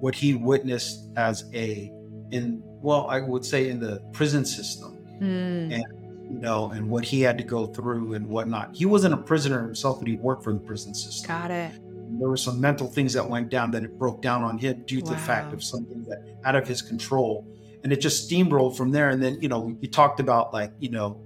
[0.00, 1.92] what he witnessed as a
[2.30, 5.84] in well, I would say in the prison system, Mm, and
[6.30, 8.70] you know, and what he had to go through and whatnot.
[8.76, 11.26] He wasn't a prisoner himself, but he worked for the prison system.
[11.26, 11.72] got it.
[12.20, 15.00] There were some mental things that went down that it broke down on him due
[15.00, 17.44] to the fact of something that out of his control,
[17.82, 19.08] and it just steamrolled from there.
[19.08, 21.20] And then you know, he talked about like you know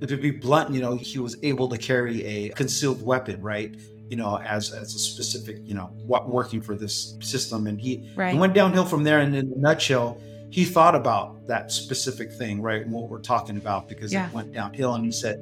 [0.00, 3.74] to be blunt, you know, he was able to carry a concealed weapon, right?
[4.08, 8.08] You know, as as a specific, you know, what working for this system, and he
[8.14, 8.34] Right.
[8.34, 9.18] it went downhill from there.
[9.18, 12.82] And in a nutshell, he thought about that specific thing, right?
[12.82, 14.28] And what we're talking about because Yeah.
[14.28, 14.94] it went downhill.
[14.94, 15.40] And he said,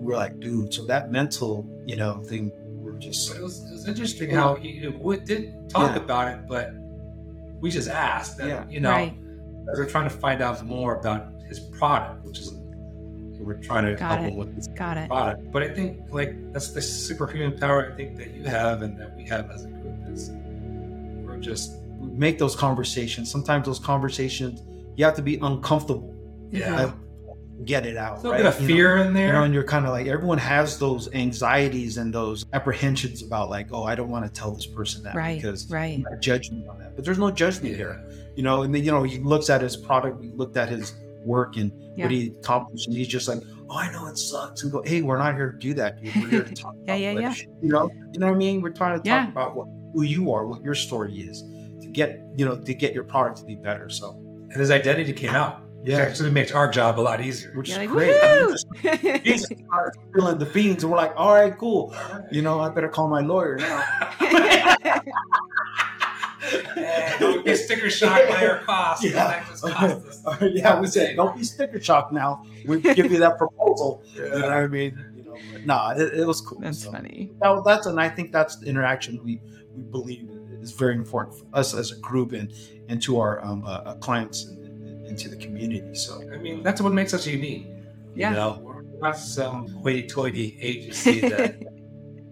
[0.00, 3.72] "We're like, dude, so that mental, you know, thing, we're just So it was, it
[3.72, 6.02] was interesting how he we did talk Yeah.
[6.02, 6.72] about it, but
[7.60, 8.38] we just asked.
[8.38, 8.64] That, Yeah.
[8.68, 9.14] You know, Right.
[9.72, 12.52] as we're trying to find out more about his product, which is
[13.38, 14.34] we're trying to Got couple it.
[14.34, 15.08] with this Got it.
[15.08, 15.52] product.
[15.52, 19.16] But I think like that's the superhuman power I think that you have and that
[19.16, 20.30] we have as a group is
[21.24, 23.30] we're just make those conversations.
[23.30, 24.62] Sometimes those conversations,
[24.96, 26.14] you have to be uncomfortable,
[26.50, 26.74] yeah.
[26.86, 26.92] Uh,
[27.64, 28.12] get it out.
[28.12, 28.38] a little right?
[28.42, 28.74] bit of You know?
[28.74, 29.32] fear in you there.
[29.32, 33.68] know, and you're kind of like everyone has those anxieties and those apprehensions about like,
[33.72, 35.36] oh, I don't want to tell this person that Right.
[35.40, 35.98] because Right.
[35.98, 36.94] not judgment on that.
[36.96, 37.76] But there's no judgment yeah.
[37.78, 38.04] here,
[38.36, 38.62] you know.
[38.62, 41.72] And then you know he looks at his product, he looked at his work and
[41.96, 42.04] Yeah.
[42.04, 43.38] what he accomplished, and he's just like,
[43.70, 46.14] oh, I know it sucks, and go, hey, we're not here to do that, dude.
[46.14, 46.74] We're here to talk.
[46.86, 47.34] Yeah, about yeah, yeah.
[47.62, 48.60] You know, you know what I mean?
[48.60, 49.28] We're trying to talk Yeah.
[49.28, 51.48] about what who you are, what your story is, to
[51.96, 53.88] get you know to get your product to be better.
[53.90, 54.06] So
[54.50, 55.62] And his identity came out.
[55.80, 55.98] Which Yeah.
[56.06, 57.52] actually makes our job a lot easier.
[57.56, 58.16] which You're is like, great.
[58.22, 58.66] I mean, just-
[59.28, 59.46] he's
[60.14, 61.94] feeling the feelings, and we're like, all right, cool.
[62.32, 63.84] You know, I better call my lawyer now.
[67.18, 69.04] Don't get sticker shock by our costs.
[69.04, 69.12] Yeah.
[69.12, 70.42] That just cost us.
[70.54, 72.42] yeah, we said, don't be sticker shock now.
[72.66, 74.02] We give you that proposal.
[74.14, 74.92] You know what I mean?
[75.16, 76.60] You know, but no, it, it was cool.
[76.60, 77.32] That's So, funny.
[77.40, 79.40] that- that's and I think that's the interaction we
[79.74, 80.28] we believe
[80.66, 82.52] is very important for us as a group and
[82.88, 85.94] and to our um, uh, uh, clients and, and, and to the community.
[85.94, 87.66] So I mean, that's what makes us unique.
[88.14, 88.30] Yeah.
[88.30, 91.62] You know, we're not some hoity-toity agency that,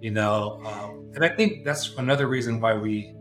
[0.01, 3.15] you know, um, and I think that's another reason why we,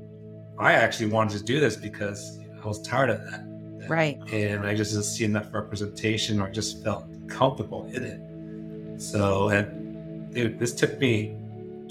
[0.57, 3.43] I actually wanted to do this because I was tired of that.
[3.89, 4.17] Right.
[4.31, 9.01] And I just didn't see enough representation or just felt comfortable in it.
[9.01, 11.35] So, and dude, this took me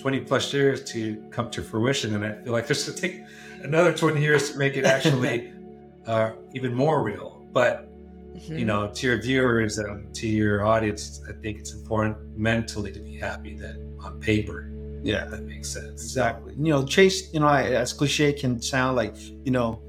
[0.03, 2.15] 20 plus years to come to fruition.
[2.17, 3.23] And I feel like this should take
[3.63, 5.53] another 20 years to make it actually
[6.07, 7.47] uh, even more real.
[7.53, 7.89] But
[8.33, 8.59] Mm-hmm.
[8.61, 12.99] you know, to your viewers and to your audience, I think it's important mentally to
[12.99, 14.71] be happy that on paper
[15.03, 16.03] yeah, that makes sense.
[16.03, 16.55] exactly.
[16.57, 17.31] You know, chase.
[17.35, 19.83] You know, I- as cliche can sound like, you know,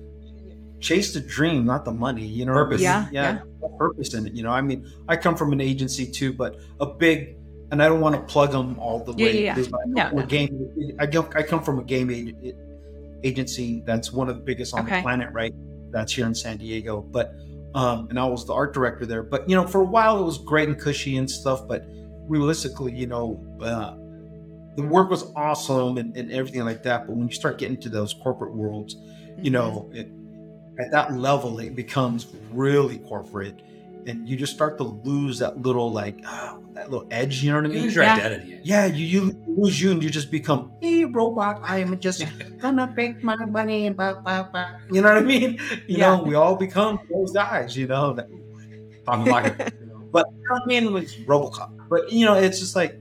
[0.82, 2.26] chase the dream, not the money.
[2.26, 2.80] You know, what Purpose.
[2.82, 2.84] mean?
[2.90, 3.40] Yeah, yeah,
[3.78, 4.34] purpose in it.
[4.34, 7.38] You know, I mean, I come from an agency too, but a big.
[7.74, 9.44] And I don't want to plug them all the Yeah, way.
[9.46, 9.66] yeah, yeah.
[9.88, 10.28] No, we're no.
[10.28, 10.96] game.
[11.00, 12.56] I come, I come from a game ag-
[13.24, 14.98] agency that's one of the biggest on Okay.
[14.98, 15.56] the planet, right?
[15.90, 17.02] That's here in San Diego.
[17.02, 17.34] But
[17.74, 19.24] um, and I was the art director there.
[19.24, 21.68] But you know, for a while it was great and cushy and stuff.
[21.68, 21.84] But
[22.28, 23.96] realistically, you know, uh,
[24.76, 27.08] the work was awesome and, and everything like that.
[27.08, 28.96] But when you start getting to those corporate worlds,
[29.40, 30.10] you know, it,
[30.80, 33.60] at that level, it becomes really corporate,
[34.08, 37.44] and you just start to lose that little like ah, that little edge.
[37.44, 37.84] You know what I You mean?
[37.84, 38.14] lose your Yeah.
[38.14, 38.60] identity.
[38.64, 41.60] Yeah, you, you lose you, and you just become a robot.
[41.64, 42.24] I am just
[42.60, 43.90] gonna make my money.
[43.90, 44.66] Blah, blah, blah.
[44.92, 45.60] You know what I mean?
[45.88, 46.16] You Yeah.
[46.18, 47.76] know, we all become those guys.
[47.76, 48.28] You know, that,
[49.08, 49.58] I'm like,
[50.12, 51.70] but you know what I mean, like RoboCop.
[51.90, 52.96] But you know, it's just like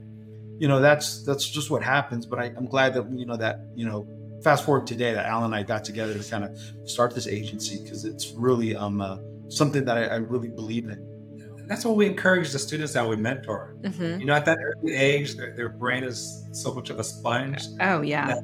[0.59, 2.25] you know that's that's just what happens.
[2.25, 4.07] But I, I'm glad that you know that you know
[4.43, 6.57] fast forward today that Alan and I got together to kind of
[6.89, 9.17] start this agency because it's really um uh,
[9.55, 10.99] something that I, I really believe in.
[11.63, 13.75] And that's what we encourage the students that we mentor.
[13.81, 14.19] Mhm.
[14.19, 17.63] You know, at that early age, their, their brain is so much of a sponge.
[17.79, 18.35] Oh, yeah.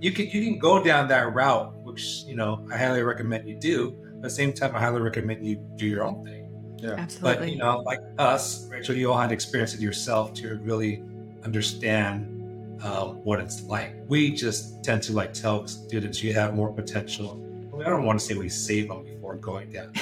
[0.00, 3.58] You can you can go down that route, which you know I highly recommend you
[3.58, 3.92] do.
[3.92, 6.46] But at the same time, I highly recommend you do your own thing.
[6.82, 7.38] But Absolutely.
[7.38, 11.02] But you know, like us, Rachel, you all had experience it yourself to really
[11.44, 12.36] understand
[12.82, 13.94] uh, what it's like.
[14.06, 17.42] We just tend to like tell students you have more potential.
[17.84, 19.70] I don't want to say we save them before mm-hmm.
[19.70, 19.92] going down.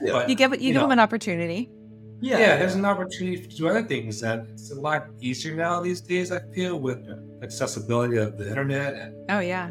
[0.12, 0.80] But you give you, you give know.
[0.82, 1.70] them an opportunity.
[2.20, 6.00] yeah, there's an opportunity to do other things, and it's a lot easier now these
[6.00, 6.32] days.
[6.32, 6.98] I feel with
[7.42, 9.70] accessibility of the internet and Oh, yeah.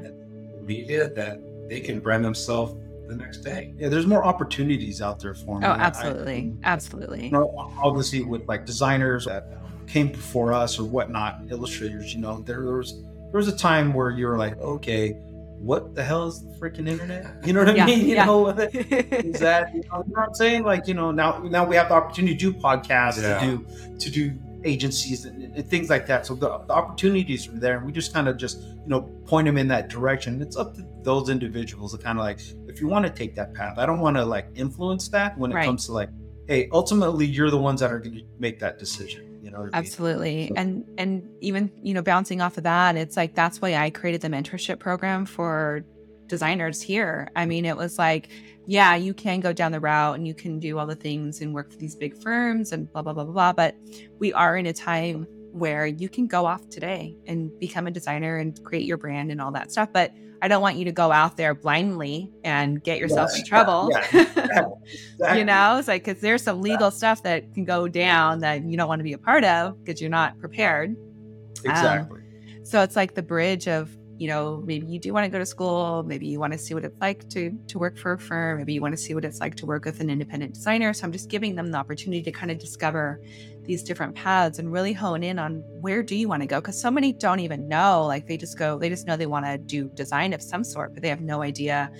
[0.61, 2.75] media that they can brand themselves
[3.07, 3.73] the next day.
[3.77, 5.65] Yeah, there's more opportunities out there for me.
[5.65, 6.53] Oh, I- absolutely.
[6.63, 7.25] Absolutely.
[7.25, 9.47] you know, obviously with like designers that
[9.87, 12.93] came before us or whatnot, illustrators, you know, there was
[13.31, 15.17] there was a time where you were like, okay,
[15.65, 17.25] what the hell is the freaking internet?
[17.45, 17.99] You know what I Yeah, mean?
[18.09, 18.25] You yeah.
[18.25, 20.63] know, is that you know, you know what I'm saying?
[20.63, 23.39] Like, you know, now now we have the opportunity to do podcasts, Yeah.
[23.39, 26.25] to do to do agencies and, and things like that.
[26.25, 29.45] So the, the opportunities are there, and we just kind of just you know point
[29.45, 30.41] them in that direction.
[30.41, 33.53] It's up to those individuals to kind of like if you want to take that
[33.55, 33.77] path.
[33.79, 35.65] I don't want to like influence that when it Right.
[35.65, 36.09] comes to like,
[36.47, 39.34] hey, ultimately you're the ones that are going to make that decision.
[39.55, 39.77] You know, what I?
[39.77, 40.51] Absolutely.
[40.55, 44.21] And and even, you know, bouncing off of that, it's like that's why I created
[44.21, 45.85] the mentorship program for
[46.27, 47.29] designers here.
[47.35, 48.29] I mean, it was like,
[48.65, 51.53] yeah, you can go down the route and you can do all the things and
[51.53, 53.75] work for these big firms and blah blah blah blah blah, but
[54.19, 58.37] we are in a time where you can go off today and become a designer
[58.37, 61.13] and create your brand and all that stuff, but I don't want you to go
[61.13, 63.89] out there blindly and get yourself in trouble.
[63.91, 64.65] Yeah.
[65.15, 65.39] Exactly.
[65.39, 68.77] you know it's like because there's some legal stuff that can go down that you
[68.77, 72.19] don't want to be a part of because you're not prepared um, exactly.
[72.61, 75.45] so it's like the bridge of you know maybe you do want to go to
[75.45, 78.59] school maybe you want to see what it's like to to work for a firm
[78.59, 81.03] maybe you want to see what it's like to work with an independent designer so
[81.03, 83.19] i'm just giving them the opportunity to kind of discover
[83.65, 86.61] these different paths and really hone in on where do you want to go?
[86.61, 89.45] Because so many don't even know like they just go they just know they want
[89.45, 91.91] to do design of some sort but they have no idea.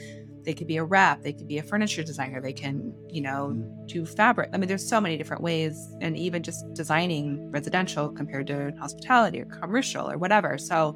[0.44, 3.54] They could be a rep they could be a furniture designer they can you know
[3.54, 3.88] mm.
[3.88, 4.50] do fabric.
[4.54, 9.42] I mean there's so many different ways and even just designing residential compared to hospitality
[9.42, 10.58] or commercial or whatever.
[10.58, 10.96] So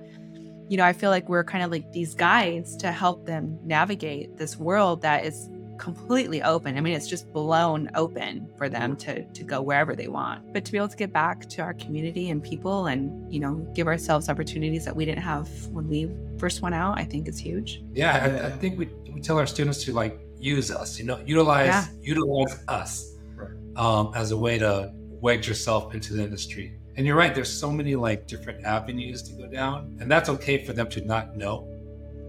[0.70, 4.38] you know i feel like we're kind of like these guides to help them navigate
[4.38, 9.24] this world that is completely open i mean it's just blown open for them to
[9.38, 12.30] to go wherever they want but to be able to get back to our community
[12.30, 16.62] and people and you know give ourselves opportunities that we didn't have when we first
[16.62, 18.12] went out i think is huge Yeah,
[18.44, 21.68] I, I think we, we tell our students to like use us, you know, utilize
[21.68, 21.86] Yeah.
[22.02, 22.92] utilize us
[23.36, 23.50] Right.
[23.76, 24.92] um, as a way to
[25.26, 26.76] wedge yourself into the industry.
[26.96, 30.64] And you're right, there's so many like different avenues to go down, and that's okay
[30.66, 31.68] for them to not know.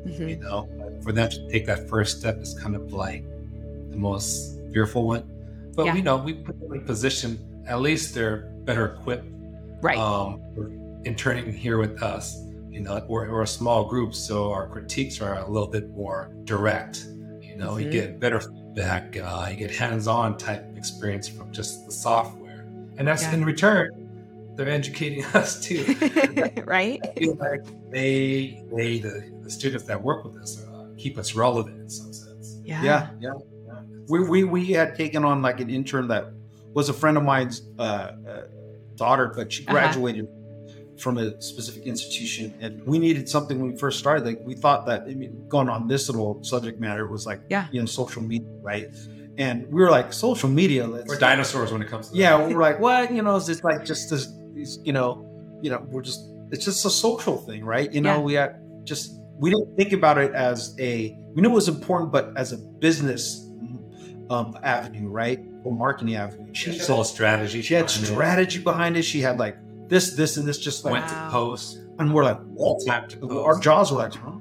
[0.07, 0.29] Mhm.
[0.31, 0.59] You know,
[1.05, 3.25] for them to take that first step is kind of like
[3.91, 5.25] the most fearful one.
[5.75, 5.95] But Yeah.
[5.95, 7.39] we know we put them in a position.
[7.67, 9.27] At least they're better equipped
[9.83, 10.71] right um, for
[11.05, 12.37] interning here with us.
[12.71, 16.31] You know, we're, we're a small group, so our critiques are a little bit more
[16.45, 17.07] direct.
[17.41, 17.85] You know, Mhm.
[17.85, 23.07] you get better feedback, uh, you get hands-on type experience from just the software, and
[23.09, 23.35] that's Yeah.
[23.35, 23.91] in return
[24.57, 25.83] they're educating us too.
[26.67, 31.17] right I feel like they, they, the, the students that work with us, uh, keep
[31.17, 32.59] us relevant in some sense.
[32.65, 33.33] yeah yeah, yeah.
[33.73, 33.81] Yeah.
[34.09, 36.25] We, we we had taken on like an intern that
[36.75, 38.43] was a friend of mine's uh, uh,
[38.97, 39.73] daughter, but she Uh-huh.
[39.75, 40.27] graduated
[40.99, 44.25] from a specific institution, and we needed something when we first started.
[44.27, 47.67] Like we thought that I mean, going on this little subject matter was like Yeah.
[47.73, 48.89] you know social media, right?
[49.39, 50.87] And we were like social media.
[50.87, 52.49] Let's We're dinosaurs when it comes to yeah, that.
[52.51, 53.11] we're like, what?
[53.13, 54.27] You know, is it like just this?
[54.55, 55.09] These, you know,
[55.63, 56.21] you know, we're just
[56.53, 57.91] it's just a social thing, right?
[57.95, 58.29] You know, Yeah.
[58.29, 58.51] we had
[58.85, 62.53] just we didn't think about it as a we knew it was important, but as
[62.53, 63.47] a business
[64.31, 66.55] um, avenue, right, or marketing avenue.
[66.55, 67.61] She She said strategy.
[67.63, 69.03] she had behind it, strategy behind it.
[69.03, 69.57] She had like
[69.89, 71.25] this, this, and this, just like, Went Wow.
[71.27, 71.79] to post.
[71.99, 72.85] and we're like, what?
[72.87, 73.33] Time to post.
[73.35, 74.33] Our jaws were like, huh?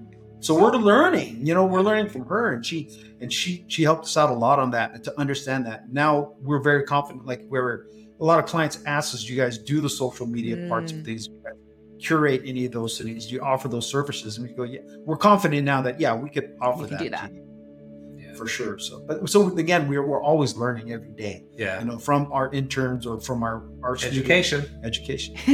[0.41, 4.05] So we're learning, you know, we're learning from her, and she and she she helped
[4.05, 5.91] us out a lot on that to understand that.
[5.91, 7.25] Now we're very confident.
[7.25, 7.87] Like where
[8.21, 10.99] a lot of clients ask us, "Do you guys do the social media parts of
[10.99, 11.05] Mm.
[11.05, 11.27] things?
[11.27, 11.53] Do you guys
[11.99, 13.27] curate any of those things?
[13.27, 16.29] Do you offer those services?" And we go, "Yeah, we're confident now that yeah, we
[16.29, 17.31] could offer We can that, do that.
[18.45, 18.77] To you Yeah.
[18.77, 21.79] for sure." So, but so again, we're we're always learning every day, Yeah.
[21.79, 24.19] you know, from our interns or from our our students.
[24.19, 24.65] Education.
[24.83, 25.35] education.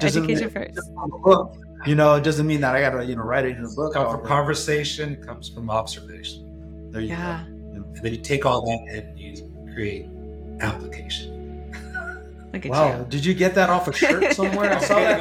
[0.00, 0.80] doesn't education mean- first
[1.24, 1.56] Book.
[1.84, 3.94] You know, it doesn't mean that I gotta you know write it in a book.
[3.94, 6.88] Come oh, from conversation, it comes from observation.
[6.92, 7.52] There you yeah go.
[7.74, 9.34] And then you take all that and you
[9.74, 10.06] create
[10.60, 11.28] application.
[12.52, 13.06] Look at Wow, you.
[13.08, 14.72] did you get that off a shirt somewhere?
[14.74, 15.18] I saw that.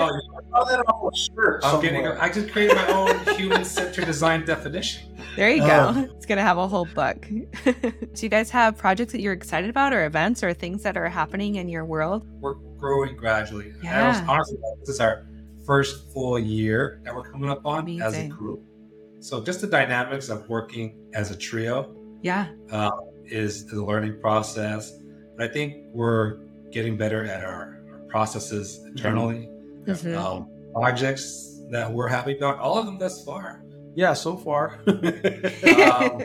[0.53, 2.07] I'm I saw that off a shirt getting.
[2.07, 5.15] I just created my own human-centered design definition.
[5.35, 5.93] There you Oh.
[5.93, 6.13] go.
[6.15, 7.25] It's gonna have a whole book.
[7.63, 7.73] Do
[8.17, 11.55] you guys have projects that you're excited about, or events, or things that are happening
[11.55, 12.25] in your world?
[12.41, 13.73] We're growing gradually.
[13.83, 14.07] Yeah.
[14.09, 15.25] Was- honestly, this is our
[15.65, 18.29] first full year that we're coming up on as a Amazing.
[18.29, 18.61] group.
[19.19, 22.47] So just the dynamics of working as a trio Yeah.
[22.71, 22.91] Um,
[23.25, 24.91] is the learning process.
[25.37, 26.39] But I think we're
[26.71, 28.87] getting better at our, our processes mm-hmm.
[28.89, 29.49] internally.
[29.85, 30.15] Mhm.
[30.17, 33.63] Um, projects that we're happy about, all of them thus far.
[33.95, 34.79] Yeah, so far.
[34.87, 36.23] Um,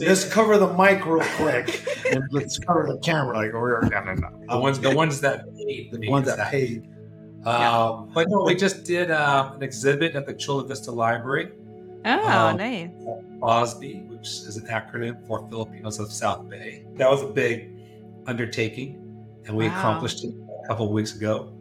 [0.00, 3.36] let's cover the mic real quick, and let's cover the camera.
[3.36, 4.30] Like we're no, no, no.
[4.48, 6.80] the ones, the ones that paid, the me, ones that exactly.
[6.80, 7.46] paid.
[7.46, 11.52] Um, but no, we just did uh, an exhibit at the Chula Vista Library,
[12.04, 12.90] Oh, Um, nice.
[13.40, 16.84] OSBI, which is an acronym for Filipinos of South Bay.
[16.96, 17.70] That was a big
[18.26, 18.96] undertaking,
[19.46, 19.78] and we Wow.
[19.78, 21.52] accomplished it a couple of weeks ago.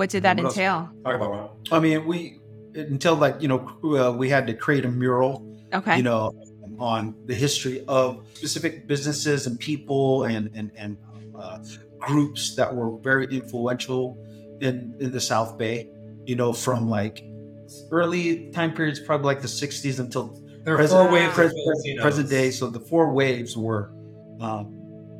[0.00, 0.88] What did that what entail?
[1.04, 2.40] Talk about I mean, we
[2.74, 5.98] until like you know uh, we had to create a mural, Okay.
[5.98, 6.32] you know,
[6.78, 10.96] on the history of specific businesses and people and and and
[11.38, 11.58] uh,
[11.98, 14.16] groups that were very influential
[14.62, 15.90] in in the South Bay.
[16.24, 17.22] You know, from like
[17.90, 20.24] early time periods, probably like the '60s until
[20.64, 22.50] There are present, four waves of present, present day.
[22.52, 23.92] So the four waves were,
[24.40, 24.64] um,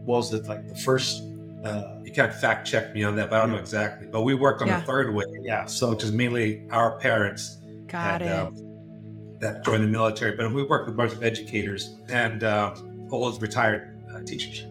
[0.06, 1.20] what was it like the first?
[1.64, 4.06] Uh, You can't fact check me on that, but I don't know exactly.
[4.10, 4.80] But we worked on Yeah.
[4.80, 8.62] the third wave, yeah, so just mainly our parents Got and, it.
[8.62, 10.36] um, that joined the military.
[10.36, 12.74] But we worked with a bunch of educators and uh,
[13.10, 14.64] old retired uh, teachers.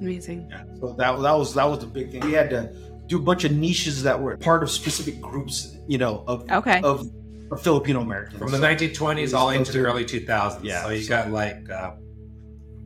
[0.00, 0.48] Amazing.
[0.50, 0.64] Yeah.
[0.80, 2.20] So that that was that was the big thing.
[2.20, 2.70] We had to
[3.06, 6.80] do a bunch of niches that were part of specific groups, you know, of Okay.
[6.82, 7.08] of,
[7.50, 8.38] of Filipino Americans.
[8.38, 10.62] From the 1920s all into the early 2000s.
[10.62, 11.92] Yeah, So you so- got like uh,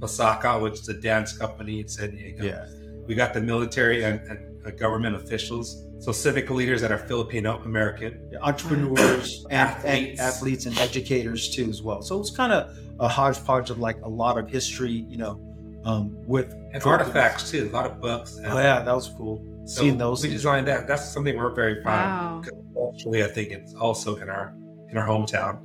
[0.03, 2.45] Osaka, which is a dance company in San Diego.
[2.45, 2.67] yeah,
[3.07, 5.85] We got the military and, and uh, government officials.
[6.01, 8.21] So civic leaders that are Filipino American.
[8.41, 10.21] entrepreneurs and athletes.
[10.21, 10.67] Athletes.
[10.67, 12.03] and educators too as well.
[12.03, 15.41] So it's kind of a hodgepodge of like a lot of history, you know,
[15.85, 18.37] um, with And artifacts too, a lot of books.
[18.37, 19.43] And Oh yeah, that was cool.
[19.65, 20.41] so Seeing those We things.
[20.41, 20.87] designed that.
[20.87, 22.39] That's something we're very proud Wow.
[22.39, 22.45] of.
[22.45, 24.55] 'Cause Culturally, I think it's also in our
[24.91, 25.59] in our hometown,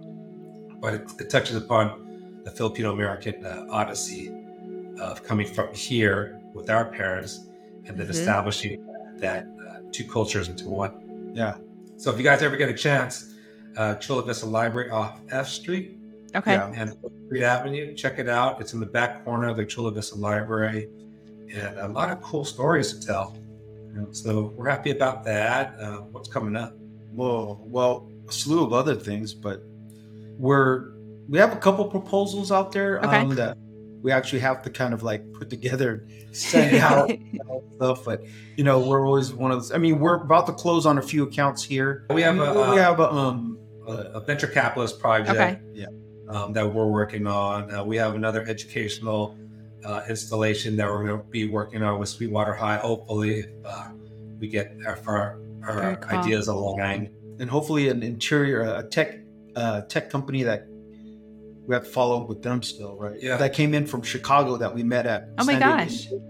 [0.80, 4.32] but it, it touches upon the Filipino American uh, odyssey
[5.02, 7.48] of coming from here with our parents
[7.86, 8.10] and then Mhm.
[8.10, 8.86] establishing
[9.18, 11.32] that uh, two cultures into one.
[11.34, 11.56] Yeah.
[11.98, 13.34] So if you guys ever get a chance,
[13.78, 15.98] uh, Chula Vista Library off F Street
[16.36, 16.54] Okay.
[16.54, 16.72] Yeah.
[16.76, 16.96] and
[17.28, 18.60] Street Avenue, check it out.
[18.62, 20.90] It's in the back corner of the Chula Vista Library,
[21.56, 23.38] and a lot of cool stories to tell.
[24.12, 25.76] So we're happy about that.
[25.80, 26.74] Uh, what's coming up?
[27.14, 29.64] Well, well, a slew of other things, but
[30.38, 30.92] we're
[31.30, 33.18] we have a couple proposals out there Okay.
[33.22, 33.58] um, that
[34.02, 37.12] we actually have to kind of like put together, send out
[37.48, 38.06] all stuff.
[38.06, 38.24] But
[38.56, 39.72] you know, we're always one of those.
[39.72, 42.06] I mean, we're about to close on a few accounts here.
[42.10, 43.58] We have a, we have a, um,
[43.88, 45.60] a, a venture capitalist project Okay.
[45.74, 45.88] Yeah.
[46.30, 47.74] um, that we're working on.
[47.74, 49.38] Uh, we have another educational
[49.86, 52.78] uh, installation that we're going to be working on with Sweetwater High.
[52.78, 53.90] Hopefully, uh,
[54.40, 56.20] we get our, our, Very our cool.
[56.20, 57.10] ideas aligned.
[57.40, 59.20] and hopefully an interior a tech
[59.56, 60.68] uh, tech company that
[61.68, 63.22] we have to follow up with them still, right?
[63.22, 63.38] Yeah.
[63.38, 65.30] That came in from Chicago that we met at.
[65.38, 66.06] Oh my San gosh.
[66.06, 66.22] Diego,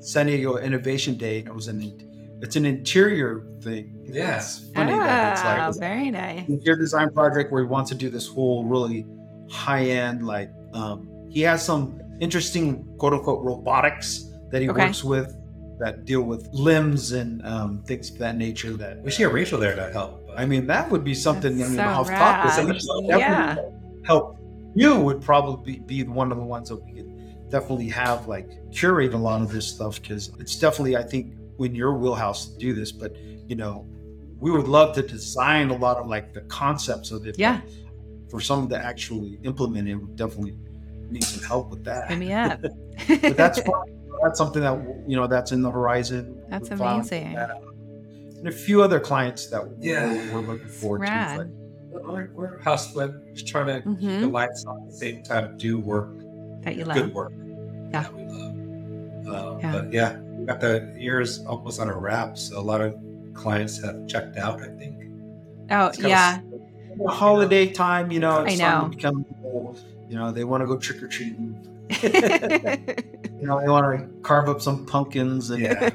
[0.00, 1.38] San Diego Innovation Day.
[1.38, 3.94] It was an it's an interior thing.
[4.04, 4.36] Yeah.
[4.36, 6.48] It's funny that it's Ah, like very nice.
[6.48, 9.04] interior design project where he wants to do this whole really
[9.50, 14.86] high end like um, he has some interesting quote unquote robotics that he Okay.
[14.86, 15.34] works with
[15.80, 19.58] that deal with limbs and um, things of that nature that We should get Rachel
[19.58, 20.20] there to help.
[20.36, 21.58] I mean, that would be something.
[21.58, 22.76] That's I mean, so off top of rad.
[22.76, 23.54] this, that Yeah.
[23.56, 24.38] would help
[24.74, 29.14] you would probably be one of the ones that we could definitely have like curate
[29.14, 32.74] a lot of this stuff because it's definitely I think in your wheelhouse to do
[32.74, 32.90] this.
[32.92, 33.16] But
[33.48, 33.86] you know,
[34.40, 37.38] we would love to design a lot of like the concepts of it.
[37.38, 37.60] Yeah.
[38.30, 40.56] For some to actually implement it, we definitely
[41.10, 42.10] need some help with that.
[42.10, 42.60] Hit me up.
[42.62, 43.82] but that's fun.
[44.22, 46.42] that's something that you know that's in the horizon.
[46.48, 47.34] That's We're amazing.
[47.34, 47.50] that.
[48.38, 50.12] And a few other clients that Yeah.
[50.32, 51.38] we're, we're looking forward Rad.
[51.38, 51.44] to.
[51.44, 51.63] but-
[52.02, 54.32] we're, we're hustling, just trying to keep the Mhm.
[54.32, 56.10] lights on at the same time, do work,
[56.62, 56.96] that you love.
[56.96, 57.32] good work.
[57.92, 58.02] Yeah.
[58.02, 58.56] that we love.
[59.26, 59.72] Uh, Yeah.
[59.72, 62.94] But yeah, we got the years almost on a wrap, so a lot of
[63.34, 64.60] clients have checked out.
[64.62, 64.96] I think.
[65.70, 66.40] Oh It's kinda yeah.
[66.98, 68.88] the holiday time, you know, I know.
[68.90, 69.24] to become,
[70.08, 71.56] you know, they want to go trick or treating.
[73.40, 75.90] You know, they want to carve up some pumpkins and Yeah.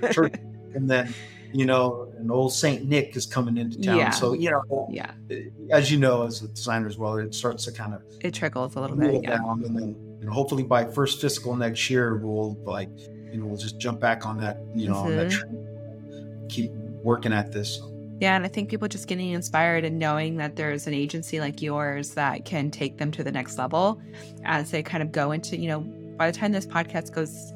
[0.76, 1.11] and then,
[1.51, 3.97] you know, an old Saint Nick is coming into town.
[3.97, 4.09] Yeah.
[4.11, 5.11] So you know, yeah.
[5.30, 8.34] Eh, as you know, as a designer as well, it starts to kind of It
[8.34, 9.24] trickles a little bit.
[9.24, 9.38] Yeah.
[9.38, 12.89] down, and then you know, hopefully by first fiscal next year, we'll like,
[13.32, 15.39] you know, we'll just jump back on that, you know, on that mm-hmm.
[15.39, 16.47] train.
[16.49, 16.72] keep
[17.03, 17.80] working at this.
[18.20, 21.61] Yeah, and I think people just getting inspired and knowing that there's an agency like
[21.61, 24.01] yours that can take them to the next level
[24.43, 25.80] as they kind of go into, you know,
[26.17, 27.53] by the time this podcast goes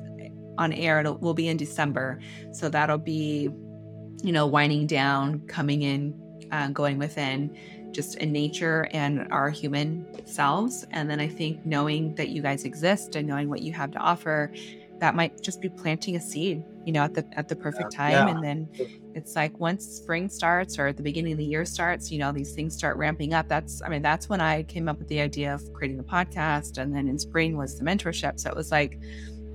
[0.58, 2.18] on air, it will be in December.
[2.54, 3.50] So that'll be,
[4.24, 6.20] you know, winding down, coming in,
[6.52, 7.56] uh, going within
[7.92, 10.86] just in nature and our human selves.
[10.92, 14.00] And then I think knowing that you guys exist and knowing what you have to
[14.00, 14.52] offer,
[15.00, 18.12] that might just be planting a seed, you know, at the at the perfect time.
[18.12, 18.30] Yeah.
[18.30, 18.70] And then
[19.14, 22.32] it's like once spring starts or at the beginning of the year starts, you know,
[22.32, 23.48] these things start ramping up.
[23.48, 26.78] That's I mean, that's when I came up with the idea of creating the podcast.
[26.78, 28.40] And then in spring was the mentorship.
[28.40, 29.00] So it was like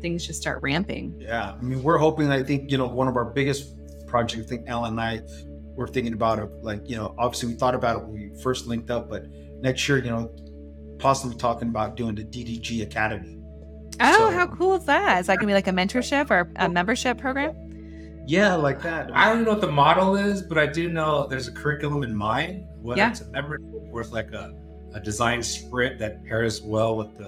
[0.01, 1.17] things just start ramping.
[1.19, 2.31] Yeah, I mean, we're hoping.
[2.31, 3.75] I think you know one of our biggest
[4.09, 4.43] projects.
[4.45, 5.21] I think Allan and I
[5.77, 6.51] were thinking about it.
[6.63, 9.27] Like you know, obviously we thought about it when we first linked up, but
[9.61, 10.31] next year, you know,
[10.99, 13.39] possibly talking about doing the DDG Academy.
[14.01, 15.21] Oh, So- how cool is that?
[15.21, 17.55] Is that gonna be like a mentorship or a membership program?
[18.27, 19.11] Yeah, like that.
[19.17, 22.15] I don't know what the model is, but I do know there's a curriculum in
[22.15, 22.65] mind.
[22.83, 23.11] Whether Yeah.
[23.11, 24.55] it's a membership or it's like a,
[24.93, 27.25] a design sprint that pairs well with the,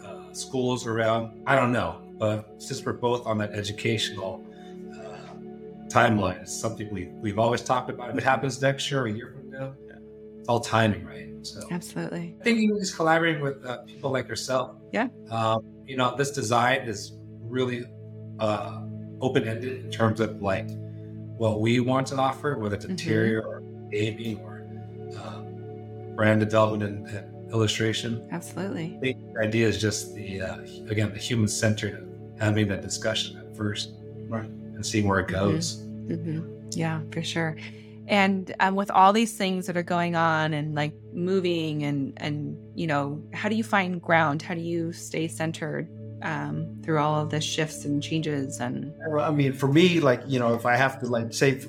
[0.00, 1.42] the uh, schools around.
[1.46, 2.00] I don't know.
[2.18, 4.44] But since we're both on that educational
[5.92, 8.10] timeline, it's something we, we've always talked about.
[8.10, 9.74] If it happens next year or a year from now,
[10.38, 11.28] it's all timing, right?
[11.42, 12.36] So Absolutely.
[12.40, 14.76] I think even just collaborating with uh, people like yourself.
[14.92, 15.08] Yeah.
[15.30, 17.84] Um, you know, this design is really
[18.38, 18.80] uh,
[19.20, 20.68] open ended in terms of like
[21.36, 22.90] what we want to offer, whether it's Mhm.
[22.90, 24.64] interior or gaming or
[25.18, 25.40] uh,
[26.14, 28.26] brand development and, and illustration.
[28.30, 28.94] Absolutely.
[28.96, 33.36] I think the idea is just the uh, again the human centered having that discussion
[33.38, 33.94] at first,
[34.28, 34.48] Right.
[34.82, 35.76] And seeing where it goes.
[36.08, 36.40] hmm
[36.72, 37.56] Yeah, for sure.
[38.08, 42.58] And um, with all these things that are going on and like moving and and
[42.74, 44.42] you know, how do you find ground?
[44.42, 45.88] How do you stay centered
[46.22, 48.58] um, through all of the shifts and changes?
[48.60, 51.60] And I mean, for me, like you know, if I have to like say,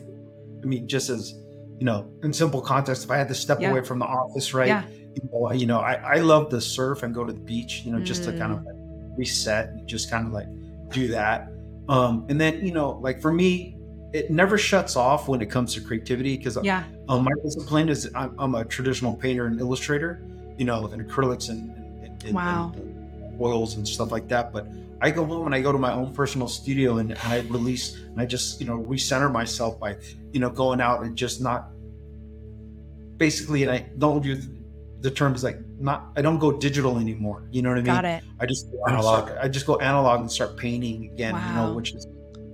[0.64, 1.32] I mean, just as
[1.80, 3.70] you know, in simple context, if I had to step Yeah.
[3.70, 4.68] away from the office, right?
[4.68, 4.84] Yeah.
[5.16, 7.91] You know, you know, I, I love to surf and go to the beach, you
[7.91, 8.39] know, just to Mm.
[8.39, 8.76] kind of like
[9.20, 10.47] reset and just kind of like
[10.91, 11.47] do that.
[11.90, 13.78] Um, and then, you know, like for me,
[14.14, 18.10] it never shuts off when it comes to creativity because yeah, um, my discipline is
[18.14, 20.24] I'm, I'm a traditional painter and illustrator,
[20.58, 21.72] you know, with acrylics and,
[22.04, 22.72] and, and, Wow.
[22.76, 24.54] and oils and stuff like that.
[24.54, 24.68] But
[25.02, 28.22] I go home and I go to my own personal studio and I release and
[28.22, 29.98] I just, you know, recenter myself by,
[30.32, 31.70] you know, going out and just not
[33.18, 34.48] basically, and I don't use
[35.04, 37.47] the term is like not, I don't go digital anymore.
[37.51, 37.86] You know what I mean?
[37.93, 38.24] got it.
[38.39, 39.28] I just go Analog.
[39.28, 39.43] analog.
[39.45, 41.36] I just go analog and start painting again.
[41.36, 41.68] You Wow.
[41.68, 42.08] know, which is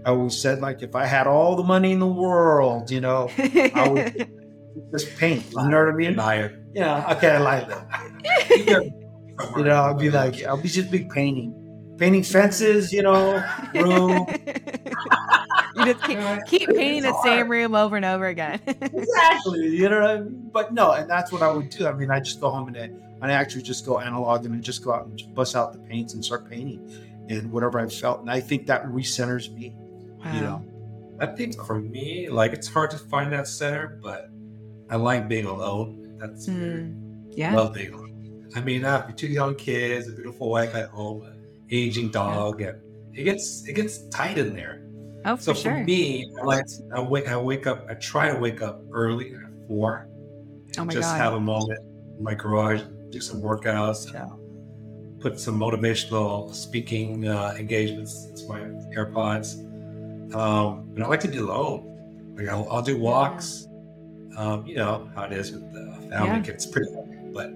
[0.06, 3.30] I always said like if I had all the money in the world, you know,
[3.38, 4.32] I would-
[4.91, 5.45] just paint.
[5.52, 6.12] You know what I mean?
[6.12, 7.14] Deny Yeah.
[7.16, 7.88] Okay, I like that.
[8.24, 8.93] it.
[9.56, 11.54] You know, I'll be like, I'll be just big painting,
[12.00, 12.91] painting fences.
[12.91, 13.43] You know,
[13.76, 14.26] room.
[15.76, 18.60] you just keep, keep painting the same room over and over again.
[18.66, 19.68] exactly.
[19.80, 20.50] You know what I mean?
[20.52, 21.88] But no, and that's what I would do.
[21.88, 24.56] I mean, I just go home and I, and I actually just go analog and
[24.56, 26.89] I just go out and just bust out the paints and start painting
[27.30, 28.22] and whatever I felt.
[28.22, 29.74] And I think that recenters me.
[30.24, 30.34] wow.
[30.34, 30.66] You know.
[31.22, 34.30] I think for me, like it's hard to find that center, but
[34.89, 36.16] I like being alone.
[36.18, 36.95] That's weird.
[36.95, 37.56] Mm, yeah.
[37.56, 38.50] love being alone.
[38.56, 41.39] I mean, I have two young kids, a beautiful wife at home, an
[41.72, 42.80] aging dog, and
[43.13, 44.82] it gets it gets tight in there.
[45.26, 45.84] oh, for So for sure.
[45.84, 46.65] me, I like
[46.95, 47.86] I wake I wake up.
[47.89, 50.07] I try to wake up early at four.
[50.78, 51.17] oh my just god.
[51.17, 51.80] have a moment
[52.17, 54.36] in my garage, do some workouts, uh,
[55.20, 58.59] put some motivational speaking uh, engagements into my
[58.95, 59.65] AirPods.
[60.36, 62.36] Um, and I like to be alone.
[62.38, 63.65] Like I'll, I'll do walks.
[64.38, 66.28] Um, you know how it is with the family.
[66.30, 66.39] Yeah.
[66.39, 66.89] Gets pretty.
[67.34, 67.51] But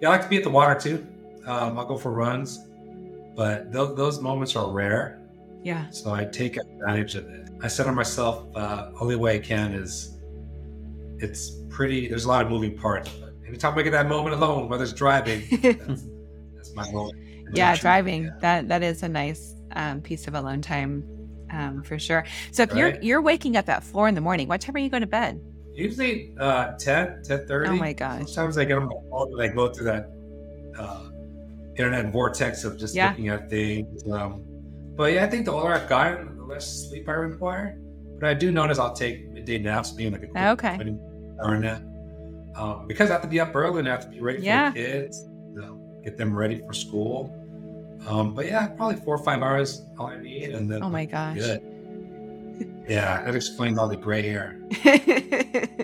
[0.00, 1.06] yeah, I like to be at the water too.
[1.46, 2.58] Um, I'll go for runs,
[3.38, 5.20] but those, those moments are rare.
[5.62, 5.88] yeah.
[5.90, 7.48] So I take advantage of it.
[7.62, 10.18] I said to myself, uh, only way I can is
[11.18, 13.08] it's pretty, there's a lot of moving parts.
[13.10, 16.04] But anytime I get that moment alone, whether it's driving, that's,
[16.56, 17.16] that's my moment.
[17.52, 18.24] yeah, driving.
[18.24, 18.30] Yeah.
[18.40, 21.04] That that is a nice um, piece of alone time
[21.52, 22.24] um, for sure.
[22.50, 24.90] So if you're you're waking up at four in the morning, what time are you
[24.90, 25.40] going to bed?
[25.74, 27.68] Usually uh, 10, 10 30.
[27.70, 28.32] Oh my gosh.
[28.32, 30.10] Sometimes I get on my phone and I go through that
[30.76, 31.07] uh,
[31.78, 33.10] internet vortex of just Yeah.
[33.10, 34.06] looking at things.
[34.10, 34.42] Um,
[34.96, 37.78] but yeah, I think the older I've gotten, the less sleep I require.
[38.20, 40.74] But I do notice I'll take midday naps, being like a quick Okay.
[40.74, 40.98] 20
[41.42, 41.82] hour nap.
[42.56, 44.72] Um, because I have to be up early and I have to be ready Yeah.
[44.72, 45.24] for the kids,
[45.54, 47.32] you know, get them ready for school.
[48.08, 51.04] Um, but yeah, probably four or five hours all I need, and then Oh my
[51.04, 51.36] gosh.
[51.36, 51.60] good.
[52.88, 54.58] Yeah, that explains all the gray hair.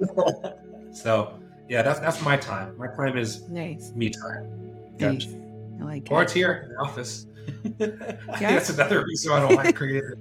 [0.92, 1.34] So
[1.68, 2.76] yeah, that's that's my time.
[2.78, 3.90] My time is nice.
[3.96, 4.63] me time.
[4.98, 5.24] Nice.
[5.24, 5.40] Gotcha.
[5.80, 6.24] I like Or it.
[6.24, 7.26] it's here in the office.
[7.78, 8.54] Yeah.
[8.54, 10.18] That's another reason I don't like creative.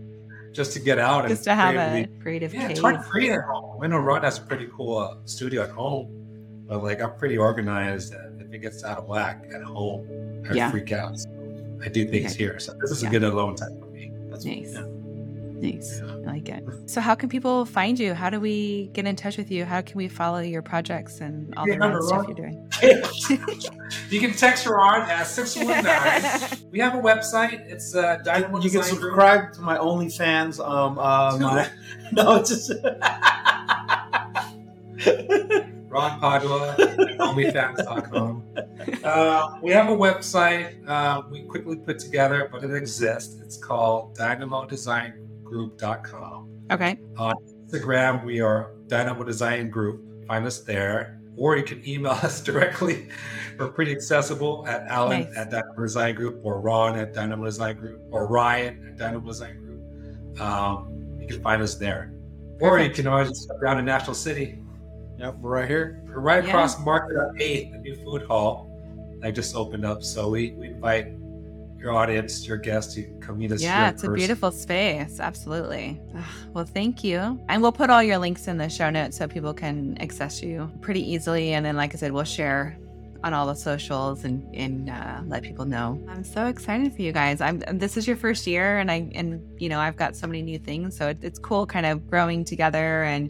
[0.51, 2.71] just to get out just and to have creatively- a creative Yeah, cave.
[2.71, 3.81] it's hard to create at home.
[3.81, 6.09] I know Ron has a pretty cool uh, studio at home,
[6.67, 8.13] but like I'm pretty organized.
[8.13, 10.05] And if it gets out of whack at home,
[10.49, 10.69] I Yeah.
[10.69, 11.17] freak out.
[11.17, 11.29] So
[11.83, 12.43] I do things Okay.
[12.43, 12.59] here.
[12.59, 13.09] So this is Yeah.
[13.09, 14.11] a good alone time for me.
[14.29, 14.73] That's Nice.
[14.73, 14.83] yeah.
[15.63, 16.01] Nice.
[16.01, 16.63] I like it.
[16.85, 18.13] So, how can people find you?
[18.13, 19.63] How do we get in touch with you?
[19.65, 22.27] How can we follow your projects and all the Yeah, rad stuff one.
[22.27, 22.69] you're doing?
[24.09, 26.69] you can text Ron at 619.
[26.71, 27.65] we have a website.
[27.71, 29.13] It's uh, Dynamo You can Design Group.
[29.13, 30.59] subscribe to my OnlyFans.
[30.59, 31.69] Um, uh, my,
[32.11, 32.71] no, it's just
[35.89, 36.75] Ron Padua,
[37.19, 38.43] onlyfans.com.
[39.03, 43.39] Uh, we have a website uh, we quickly put together, but it exists.
[43.41, 44.15] It's called
[45.53, 46.49] dynamodesignGroup.com.
[46.71, 46.97] Okay.
[47.17, 47.33] On
[47.67, 50.27] Instagram, we are Dynamo Design Group.
[50.27, 51.19] Find us there.
[51.35, 53.09] Or you can email us directly.
[53.57, 55.37] We're pretty accessible at Allan Nice.
[55.37, 59.57] at Dynamo Design Group or Ron at Dynamo Design Group or Ryan at Dynamo Design
[59.57, 60.41] Group.
[60.41, 62.13] Um, you can find us there.
[62.61, 64.59] Or you can always just around in National City.
[65.17, 66.01] yep, we're right here.
[66.05, 66.49] We're right Yeah.
[66.51, 68.69] across Market on 8th, the new food hall
[69.21, 70.03] that just opened up.
[70.03, 71.07] So we, we invite
[71.83, 74.15] your audience, your guests to come meet us Yeah, it's a person.
[74.15, 75.19] beautiful space.
[75.19, 75.99] Absolutely.
[76.53, 77.39] Well, thank you.
[77.49, 80.71] And we'll put all your links in the show notes so people can access you
[80.79, 81.53] pretty easily.
[81.53, 82.77] And then, like I said, we'll share
[83.21, 86.01] on all the socials and, and uh, let people know.
[86.09, 87.41] I'm so excited for you guys.
[87.41, 90.41] I'm this is your first year and I and you know, I've got so many
[90.41, 90.95] new things.
[90.97, 93.29] So it, it's cool kind of growing together and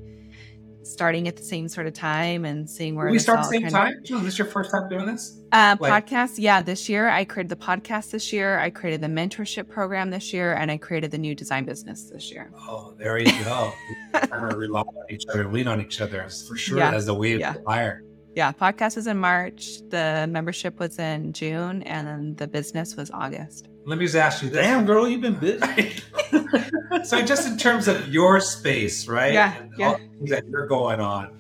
[0.83, 3.61] starting at the same sort of time and seeing where we start at the same
[3.63, 3.93] kind of- time?
[4.03, 5.39] John, this your first time doing this?
[5.51, 6.61] uh, Like- podcast, yeah.
[6.61, 8.59] This year, I created the podcast this year.
[8.59, 12.31] I created the mentorship program this year, and I created the new design business this
[12.31, 12.51] year.
[12.67, 13.71] Oh, there you go.
[14.13, 16.91] We're gonna rely on each other, lean on each other for sure Yeah.
[16.93, 17.55] as the wave Yeah.
[17.55, 18.03] of fire.
[18.35, 19.77] Yeah, podcast was in March.
[19.89, 23.69] The membership was in June, and then the business was August.
[23.85, 24.57] Let me just ask you this.
[24.65, 25.93] Damn, girl, you've been busy.
[27.03, 29.33] so just in terms of your space, right?
[29.33, 29.87] Yeah, And yeah.
[29.87, 31.39] all the things that you're going on,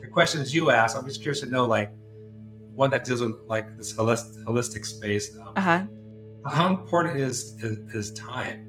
[0.00, 1.90] the questions you ask, I'm just curious to know, like,
[2.74, 5.36] one that deals with like this holistic, holistic space.
[5.36, 5.82] Um, Uh huh.
[6.46, 8.66] How important is, is is time?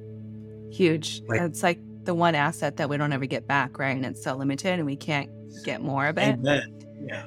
[0.71, 1.21] Huge.
[1.27, 3.95] Like- it's like the one asset that we don't ever get back, right?
[3.95, 5.29] And it's so limited, and we can't
[5.63, 6.33] get more of it.
[6.33, 6.79] Amen.
[7.07, 7.25] Yeah.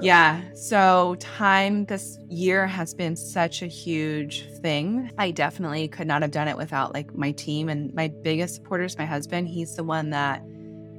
[0.00, 0.40] Yeah.
[0.54, 5.10] So time this year has been such a huge thing.
[5.18, 8.84] I definitely could not have done it without like my team and my biggest supporter
[8.84, 9.48] is my husband.
[9.48, 10.42] He's the one that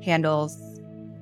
[0.03, 0.57] handles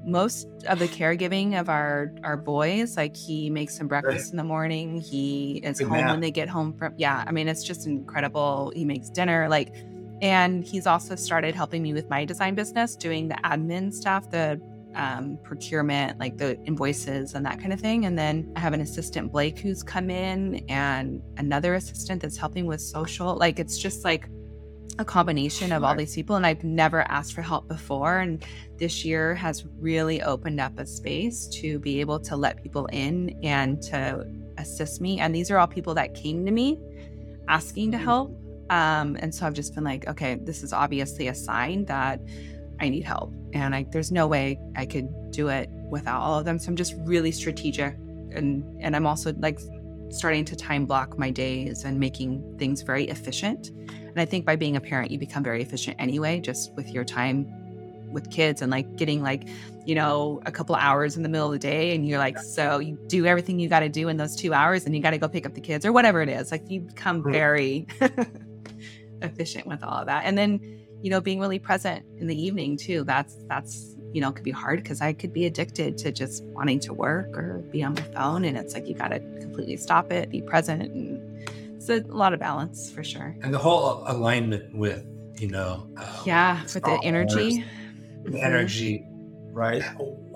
[0.04, 2.98] most of the caregiving of our our boys.
[2.98, 5.00] Like he makes them breakfast in the morning.
[5.00, 7.24] He is Good home when they get home from yeah.
[7.28, 8.72] I mean it's just incredible.
[8.76, 9.74] He makes dinner like
[10.22, 14.62] and he's also started helping me with my design business, doing the admin stuff, the
[14.96, 18.06] um, procurement, like the invoices and that kind of thing.
[18.06, 22.66] And then I have an assistant, Blake, who's come in, and another assistant that's helping
[22.66, 23.36] with social.
[23.36, 24.28] Like it's just like
[25.00, 26.36] a combination of all these people.
[26.36, 28.20] And I've never asked for help before.
[28.20, 28.44] And
[28.78, 33.40] this year has really opened up a space to be able to let people in
[33.44, 34.26] and to
[34.58, 35.20] assist me.
[35.20, 36.80] And these are all people that came to me
[37.48, 38.38] asking to help.
[38.70, 42.22] Um, and so I've just been like, okay, this is obviously a sign that
[42.82, 43.32] I need help.
[43.54, 46.58] And I, there's no way I could do it without all of them.
[46.60, 47.94] So I'm just really strategic.
[48.34, 49.60] And, and I'm also like
[50.10, 53.70] starting to time block my days and making things very efficient.
[53.70, 57.06] And I think by being a parent, you become very efficient anyway, just with your
[57.06, 57.46] time
[58.12, 59.48] with kids and like getting like,
[59.86, 61.96] you know, a couple hours in the middle of the day.
[61.96, 64.86] And you're like, so you do everything you got to do in those two hours
[64.86, 66.52] and you got to go pick up the kids or whatever it is.
[66.52, 67.32] Like you become Mhm.
[67.32, 67.88] very
[69.22, 70.24] efficient with all of that.
[70.26, 73.04] And then, you know, being really present in the evening too.
[73.04, 76.80] That's, that's, you know, could be hard because I could be addicted to just wanting
[76.82, 78.46] to work or be on my phone.
[78.46, 80.92] And it's like, you got to completely stop it, be present.
[80.92, 83.36] And it's a lot of balance for sure.
[83.42, 85.06] And the whole alignment with,
[85.40, 86.62] you know, um, Yeah.
[86.62, 87.64] With the energy.
[88.24, 89.06] Wars, the energy.
[89.54, 89.82] Right.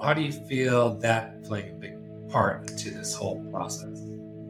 [0.02, 4.02] How do you feel that playing a big part to this whole process?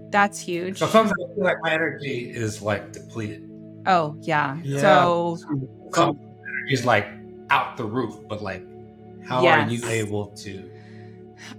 [0.09, 0.80] That's huge.
[0.80, 3.44] So sometimes I feel like my energy is like depleted.
[3.86, 4.57] Oh, yeah.
[4.63, 4.79] Yeah.
[4.79, 5.38] So,
[5.93, 6.19] Some
[6.69, 7.07] is like
[7.49, 8.65] out the roof, but like,
[9.25, 9.69] how Yes.
[9.69, 10.69] are you able to?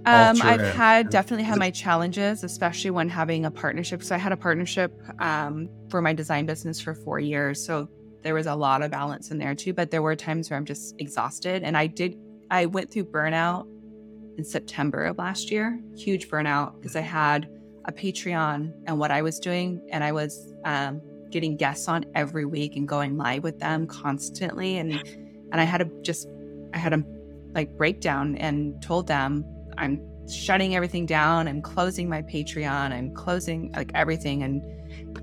[0.05, 0.75] Um, I've it.
[0.75, 4.03] had definitely had my challenges, especially when having a partnership.
[4.03, 7.63] So I had a partnership um, for my design business for four years.
[7.63, 7.87] So
[8.23, 9.73] there was a lot of balance in there too.
[9.73, 12.17] But there were times where I'm just exhausted, and I did.
[12.49, 13.67] I went through burnout
[14.37, 17.49] in September of last year, huge burnout because I had
[17.85, 21.01] a Patreon and what I was doing, and I was um,
[21.37, 24.91] getting guests on every week and going live with them constantly, and
[25.51, 26.27] and I had to just
[26.73, 27.03] I had a
[27.53, 29.45] like breakdown and told them
[29.77, 31.47] I'm shutting everything down.
[31.47, 32.91] I'm closing my Patreon.
[32.91, 34.41] I'm closing like everything.
[34.41, 34.63] And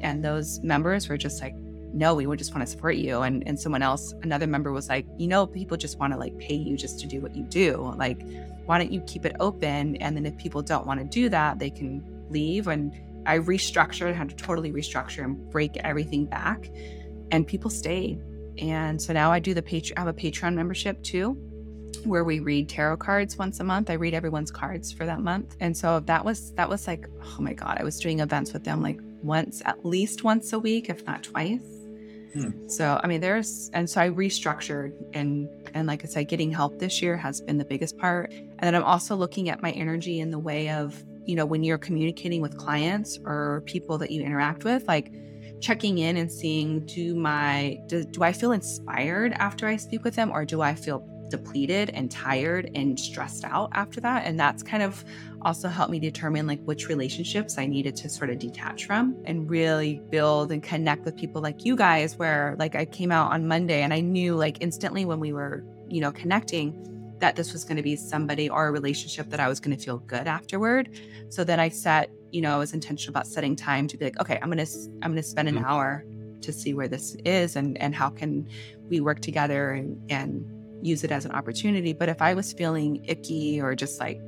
[0.00, 1.54] and those members were just like,
[1.92, 3.22] no, we would just want to support you.
[3.22, 6.38] And and someone else, another member was like, you know, people just want to like
[6.38, 7.92] pay you just to do what you do.
[7.96, 8.22] Like,
[8.66, 9.96] why don't you keep it open?
[9.96, 12.68] And then if people don't want to do that, they can leave.
[12.68, 12.92] And
[13.26, 16.68] I restructured, I had to totally restructure and break everything back.
[17.30, 18.22] And people stayed.
[18.58, 21.36] And so now I do the Patreon, I have a Patreon membership too
[22.04, 23.90] where we read tarot cards once a month.
[23.90, 25.56] I read everyone's cards for that month.
[25.60, 28.64] And so that was that was like, oh my god, I was doing events with
[28.64, 31.60] them like once at least once a week, if not twice.
[32.34, 32.68] Hmm.
[32.68, 36.78] So I mean there's and so I restructured and and like I said, getting help
[36.78, 38.32] this year has been the biggest part.
[38.32, 41.64] And then I'm also looking at my energy in the way of, you know, when
[41.64, 45.12] you're communicating with clients or people that you interact with, like
[45.60, 50.14] checking in and seeing do my do, do I feel inspired after I speak with
[50.14, 54.26] them or do I feel depleted and tired and stressed out after that.
[54.26, 55.04] And that's kind of
[55.42, 59.50] also helped me determine like which relationships I needed to sort of detach from and
[59.50, 63.48] really build and connect with people like you guys, where like I came out on
[63.48, 67.64] Monday and I knew like instantly when we were, you know, connecting that this was
[67.64, 70.90] going to be somebody or a relationship that I was going to feel good afterward.
[71.28, 74.20] So then I set, you know, I was intentional about setting time to be like,
[74.20, 75.64] okay, I'm going to, I'm going to spend an mm-hmm.
[75.64, 76.04] hour
[76.42, 78.46] to see where this is and and how can
[78.88, 80.44] we work together and and
[80.82, 81.92] use it as an opportunity.
[81.92, 84.20] But if I was feeling icky or just like,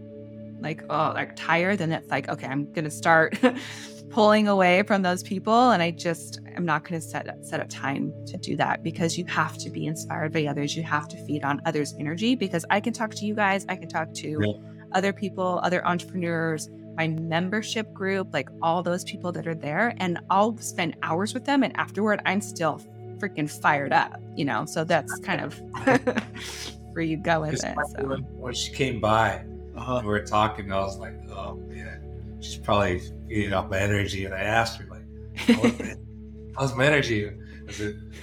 [0.61, 3.39] like, oh, like tired, then it's like, okay, I'm going to start
[4.17, 5.73] pulling away from those people.
[5.73, 9.19] And I just am not going to set, set up time to do that because
[9.19, 10.75] you have to be inspired by others.
[10.75, 13.77] You have to feed on others' energy because I can talk to you guys, I
[13.77, 14.53] can talk to yeah.
[14.95, 19.93] other people, other entrepreneurs, my membership group, like all those people that are there.
[19.99, 21.62] And I'll spend hours with them.
[21.62, 22.81] And afterward, I'm still
[23.19, 24.64] freaking fired up, you know.
[24.64, 25.61] So that's kind of
[26.93, 27.77] where you go with it.
[27.91, 28.07] So.
[28.07, 29.45] When, when, she came by,
[29.77, 30.01] uh-huh.
[30.05, 30.73] we were talking.
[30.73, 32.06] I was like, oh man,
[32.41, 34.24] she's probably eating off my energy.
[34.24, 35.05] And I asked her, like,
[35.37, 35.95] how's my,
[36.57, 37.24] how's my energy?
[37.24, 37.37] It,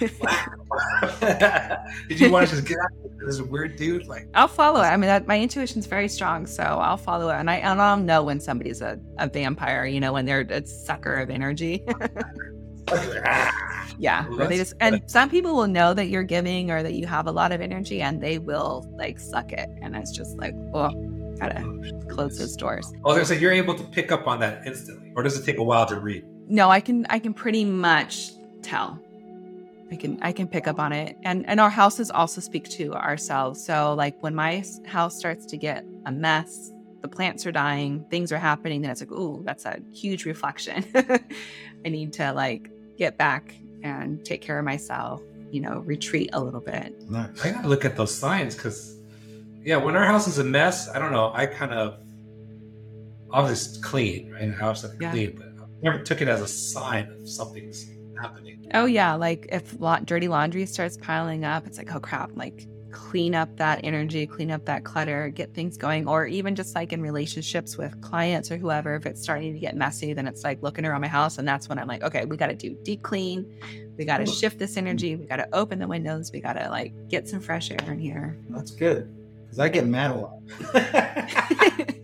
[2.08, 4.06] Did you want to just get out of this weird dude?
[4.06, 4.86] Like, I'll follow it.
[4.86, 7.34] I mean, that, my intuition's very strong, so I'll follow it.
[7.34, 9.86] And I, and I'll know when somebody's a, a vampire.
[9.86, 11.84] You know, when they're a sucker of energy.
[13.98, 17.06] yeah well, they just and some people will know that you're giving or that you
[17.06, 20.52] have a lot of energy and they will like suck it and it's just like
[20.74, 20.90] oh
[21.38, 21.62] gotta
[22.08, 22.92] close those doors.
[23.04, 25.62] Oh so you're able to pick up on that instantly or does it take a
[25.62, 26.24] while to read?
[26.48, 28.32] No i can i can pretty much
[28.62, 29.00] tell.
[29.90, 31.16] I can i can pick up on it.
[31.24, 33.64] And and our houses also speak to ourselves.
[33.64, 36.70] So like when my house starts to get a mess
[37.02, 40.84] the plants are dying things are happening then it's like oh that's a huge reflection.
[40.94, 43.54] I need to like get back
[43.84, 45.20] and take care of myself,
[45.50, 46.94] you know, retreat a little bit.
[47.44, 48.98] I gotta look at those signs because,
[49.64, 51.98] yeah, when our house is a mess, I don't know, I kind of,
[53.30, 54.46] obviously it's clean, right?
[54.46, 55.10] The house is yeah.
[55.10, 57.86] clean, but I never took it as a sign of something's
[58.20, 58.70] happening.
[58.74, 59.14] Oh, yeah.
[59.14, 63.56] Like if la- dirty laundry starts piling up, it's like, oh crap, like clean up
[63.56, 67.76] that energy, clean up that clutter, get things going, or even just like in relationships
[67.76, 71.00] with clients or whoever, if it's starting to get messy, then it's like looking around
[71.00, 71.38] my house.
[71.38, 73.60] And that's when I'm like, okay, we got to do deep clean.
[73.96, 75.16] We got to shift this energy.
[75.16, 76.30] We got to open the windows.
[76.32, 78.38] We got to like get some fresh air in here.
[78.50, 79.12] That's good.
[79.54, 80.32] Cause I get mad a lot.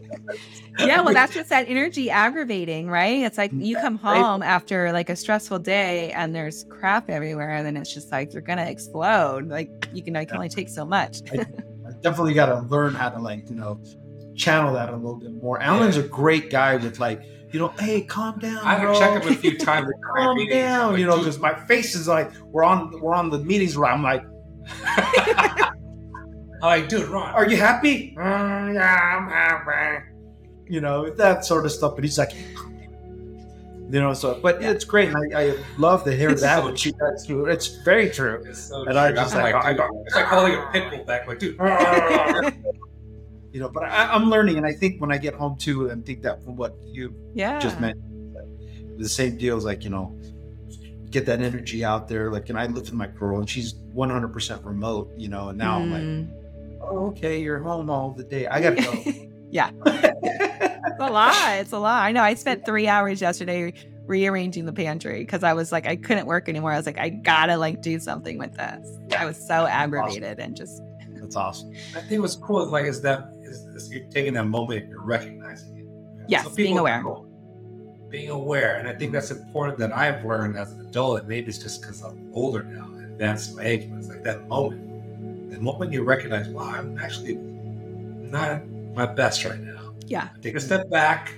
[0.78, 3.24] yeah, well, that's just that energy aggravating, right?
[3.24, 7.66] It's like you come home after like a stressful day and there's crap everywhere, and
[7.66, 9.48] then it's just like you're gonna explode.
[9.48, 11.22] Like you can, I can only take so much.
[11.32, 13.82] I, I definitely got to learn how to like you know
[14.36, 15.61] channel that a little bit more.
[15.61, 17.20] Allan's a great guy with like
[17.51, 18.59] you know, hey, calm down.
[18.59, 19.88] I had to check him a few times.
[20.16, 23.76] calm down, you know, because my face is like we're on we're on the meetings
[23.76, 24.24] where I'm like.
[26.62, 28.14] I'm like, dude, Ron, are you happy?
[28.16, 30.11] Mm, yeah, I'm happy
[30.70, 31.96] you know, that sort of stuff.
[31.96, 34.70] But he's like, you know, so but yeah.
[34.70, 35.08] it's great.
[35.08, 36.62] And I, I love to hear that.
[36.62, 37.46] So she, that's true.
[37.46, 38.42] It's very true.
[38.46, 38.98] It's so and true.
[38.98, 41.58] I just like, like I got, it's like holding a pickle back, like, dude.
[43.52, 46.06] you know, but I, am learning, and I think when I get home too, and
[46.06, 47.58] think that from what you yeah.
[47.58, 47.98] just meant,
[48.96, 50.16] the same deal is like you know,
[51.11, 52.30] get that energy out there.
[52.30, 55.80] Like, and I live with my girl, and she's 100% remote, you know, and now
[55.80, 55.82] mm.
[55.82, 56.39] I'm like, mm.
[56.81, 58.47] Okay, you're home all the day.
[58.47, 59.28] I gotta go.
[59.51, 59.70] yeah
[61.01, 61.59] it's a lot.
[61.59, 62.03] It's a lot.
[62.03, 62.22] I know.
[62.22, 63.72] I spent three hours yesterday
[64.07, 66.72] rearranging the pantry because I was like, I couldn't work anymore.
[66.72, 68.99] I was like, I gotta like do something with this.
[69.16, 70.41] I was so aggravated awesome.
[70.41, 70.83] and just.
[71.14, 71.72] That's awesome.
[71.95, 75.03] I think what's cool is like is that is, is you're taking that moment, you're
[75.03, 75.87] recognizing it.
[76.28, 77.05] Yes, so being aware.
[78.09, 81.20] being aware, and I think that's important that I've learned as an adult.
[81.20, 84.24] And maybe it's just because I'm older now, advanced in my age, but it's like
[84.24, 84.89] that moment.
[85.51, 89.80] The moment you recognize, wow, I'm actually not my best right now
[90.11, 90.28] yeah.
[90.42, 91.32] Take a step back,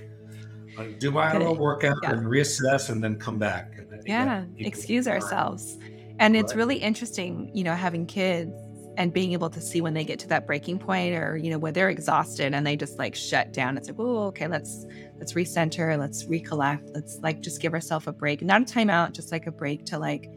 [0.97, 2.11] do my little workout yeah.
[2.11, 3.71] and reassess and then come back.
[4.05, 4.45] yeah.
[4.57, 5.77] Excuse ourselves.
[6.19, 8.51] And it's really interesting, you know, having kids
[8.97, 11.57] and being able to see when they get to that breaking point or you know
[11.57, 14.85] where they're exhausted and they just like shut down it's like oh okay let's
[15.17, 19.31] let's recenter let's recollect let's like just give ourselves a break not a timeout just
[19.31, 20.29] like a break to like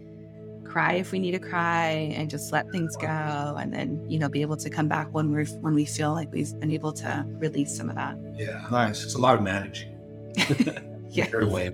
[0.77, 4.29] cry if we need to cry and just let things go and then you know
[4.29, 7.25] be able to come back when we're when we feel like we've been able to
[7.45, 8.63] release some of that Yeah.
[8.71, 9.03] Nice.
[9.03, 9.91] It's a lot of managing.
[11.09, 11.29] Yeah.
[11.31, 11.71] Your way.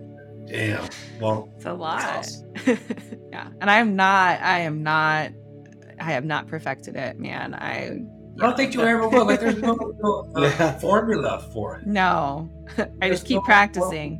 [0.47, 0.89] Damn.
[1.21, 2.45] Well, it's a lot That's
[3.33, 5.31] yeah and i'm not i am not
[5.99, 7.99] i have not perfected it man i
[8.39, 9.27] I don't think you ever will.
[9.27, 10.79] Like, there's no, no uh, Yeah.
[10.79, 11.87] formula for it.
[11.87, 12.49] no
[12.79, 14.11] i There's just keep no- practicing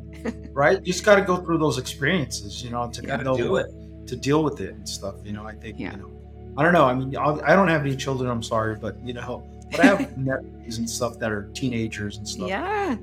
[0.53, 0.77] Right?
[0.85, 3.37] You just got to go through those experiences, you know, to You kind gotta of
[3.37, 3.67] do it.
[4.07, 5.15] To deal with it and stuff.
[5.23, 5.91] You know, I think, Yeah.
[5.91, 6.11] you know,
[6.57, 6.85] I don't know.
[6.85, 8.29] I mean, I'll- I don't have any children.
[8.29, 12.27] I'm sorry, but you know, but I have nephews and stuff that are teenagers and
[12.27, 12.47] stuff.
[12.47, 12.95] yeah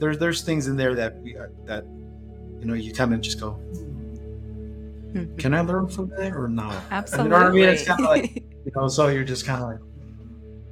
[0.00, 1.84] There's there's things in there that we uh, that
[2.60, 3.58] you know you kind of just go.
[5.12, 5.38] Mhm.
[5.38, 6.74] Can I learn from that or not?
[6.90, 7.68] absolutely You know what I mean?
[7.68, 9.78] It's kind of like you know, so you're just kind of like,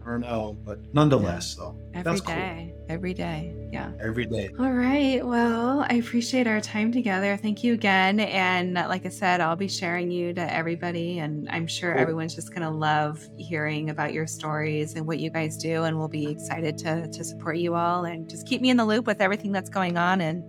[0.05, 1.77] I don't know, but nonetheless, though.
[1.95, 2.35] every that's cool.
[2.35, 4.51] day every day yeah every day.
[4.59, 5.25] All right.
[5.25, 7.37] Well, I appreciate our time together.
[7.37, 8.21] Thank you again.
[8.21, 11.21] And like I said, I'll be sharing you to everybody.
[11.21, 12.03] And I'm sure Cool.
[12.03, 15.85] everyone's just going to love hearing about your stories and what you guys do.
[15.85, 18.85] And we'll be excited to, to support you all and just keep me in the
[18.85, 20.21] loop with everything that's going on.
[20.21, 20.43] And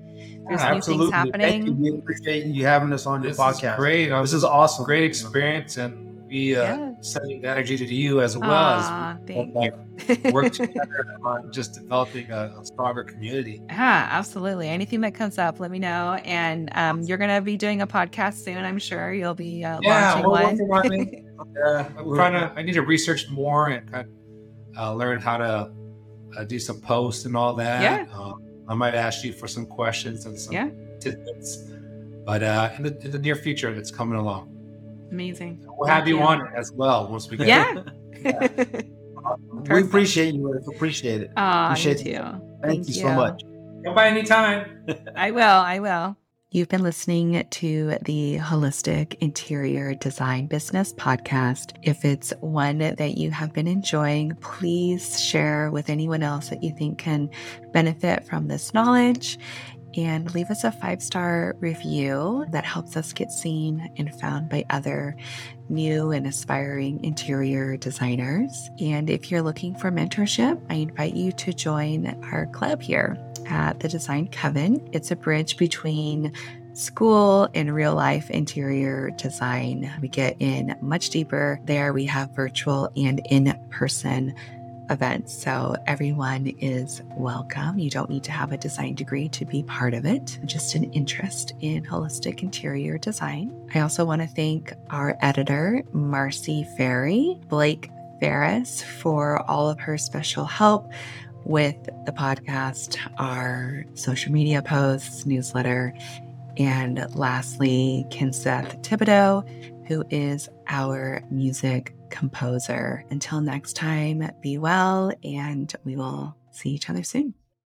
[0.49, 1.39] there's new things happening.
[1.41, 1.71] Thank you.
[1.73, 1.81] happening.
[1.81, 3.73] We appreciate you having us on your This podcast.
[3.73, 4.09] is great.
[4.09, 4.83] This is awesome.
[4.85, 6.91] great experience, and we uh, Yeah.
[7.01, 12.29] sending that energy to you as well Aw, as we work together on just developing
[12.31, 13.61] a, a stronger community.
[13.69, 14.67] Yeah, absolutely.
[14.69, 16.19] Anything that comes up, let me know.
[16.25, 19.13] And um, you're going to be doing a podcast soon, I'm sure.
[19.13, 20.67] You'll be uh, Yeah, launching we're one.
[20.67, 21.25] working on it.
[21.55, 22.53] Yeah, I'm trying to.
[22.55, 25.71] I need to research more and kind of uh, learn how to
[26.37, 27.81] uh, do some posts and all that.
[27.81, 28.13] Yeah.
[28.17, 30.69] Um, I might ask you for some questions and some Yeah.
[31.01, 31.69] tidbits,
[32.25, 34.52] but uh, in, the, in the near future, it's coming along.
[35.13, 35.63] Amazing.
[35.63, 37.47] We'll have Thank you on it as well once we get.
[37.47, 37.83] Yeah.
[39.69, 40.49] We appreciate you.
[40.67, 41.31] We appreciate it.
[41.37, 42.21] Aw, me Appreciate too.
[42.21, 43.41] Thank, Thank you, so much.
[43.85, 44.85] Come by anytime.
[45.15, 45.43] I will.
[45.43, 46.17] I will.
[46.51, 51.75] You've been listening to the Holistic Interior Design Business podcast.
[51.81, 56.75] If it's one that you have been enjoying, please share with anyone else that you
[56.77, 57.29] think can
[57.71, 59.39] benefit from this knowledge
[59.95, 64.65] and leave us a five star review that helps us get seen and found by
[64.69, 65.15] other
[65.69, 68.69] new and aspiring interior designers.
[68.79, 73.17] And if you're looking for mentorship, I invite you to join our club here
[73.47, 74.87] at the Design Coven.
[74.93, 76.33] It's a bridge between
[76.73, 79.91] school and real life interior design.
[80.01, 81.93] We get in much deeper there.
[81.93, 84.33] We have virtual and in person
[84.89, 85.33] events.
[85.33, 87.79] So everyone is welcome.
[87.79, 90.91] You don't need to have a design degree to be part of it, just an
[90.91, 93.53] interest in holistic interior design.
[93.73, 99.97] I also want to thank our editor, Marcy Ferry, Blake Ferris, for all of her
[99.97, 100.91] special help
[101.45, 101.75] with
[102.05, 105.93] the podcast, our social media posts, newsletter,
[106.57, 109.43] and lastly, Kinseth Thibodeau,
[109.87, 113.03] who is our music composer.
[113.09, 117.33] Until next time, be well, and we will see each other soon.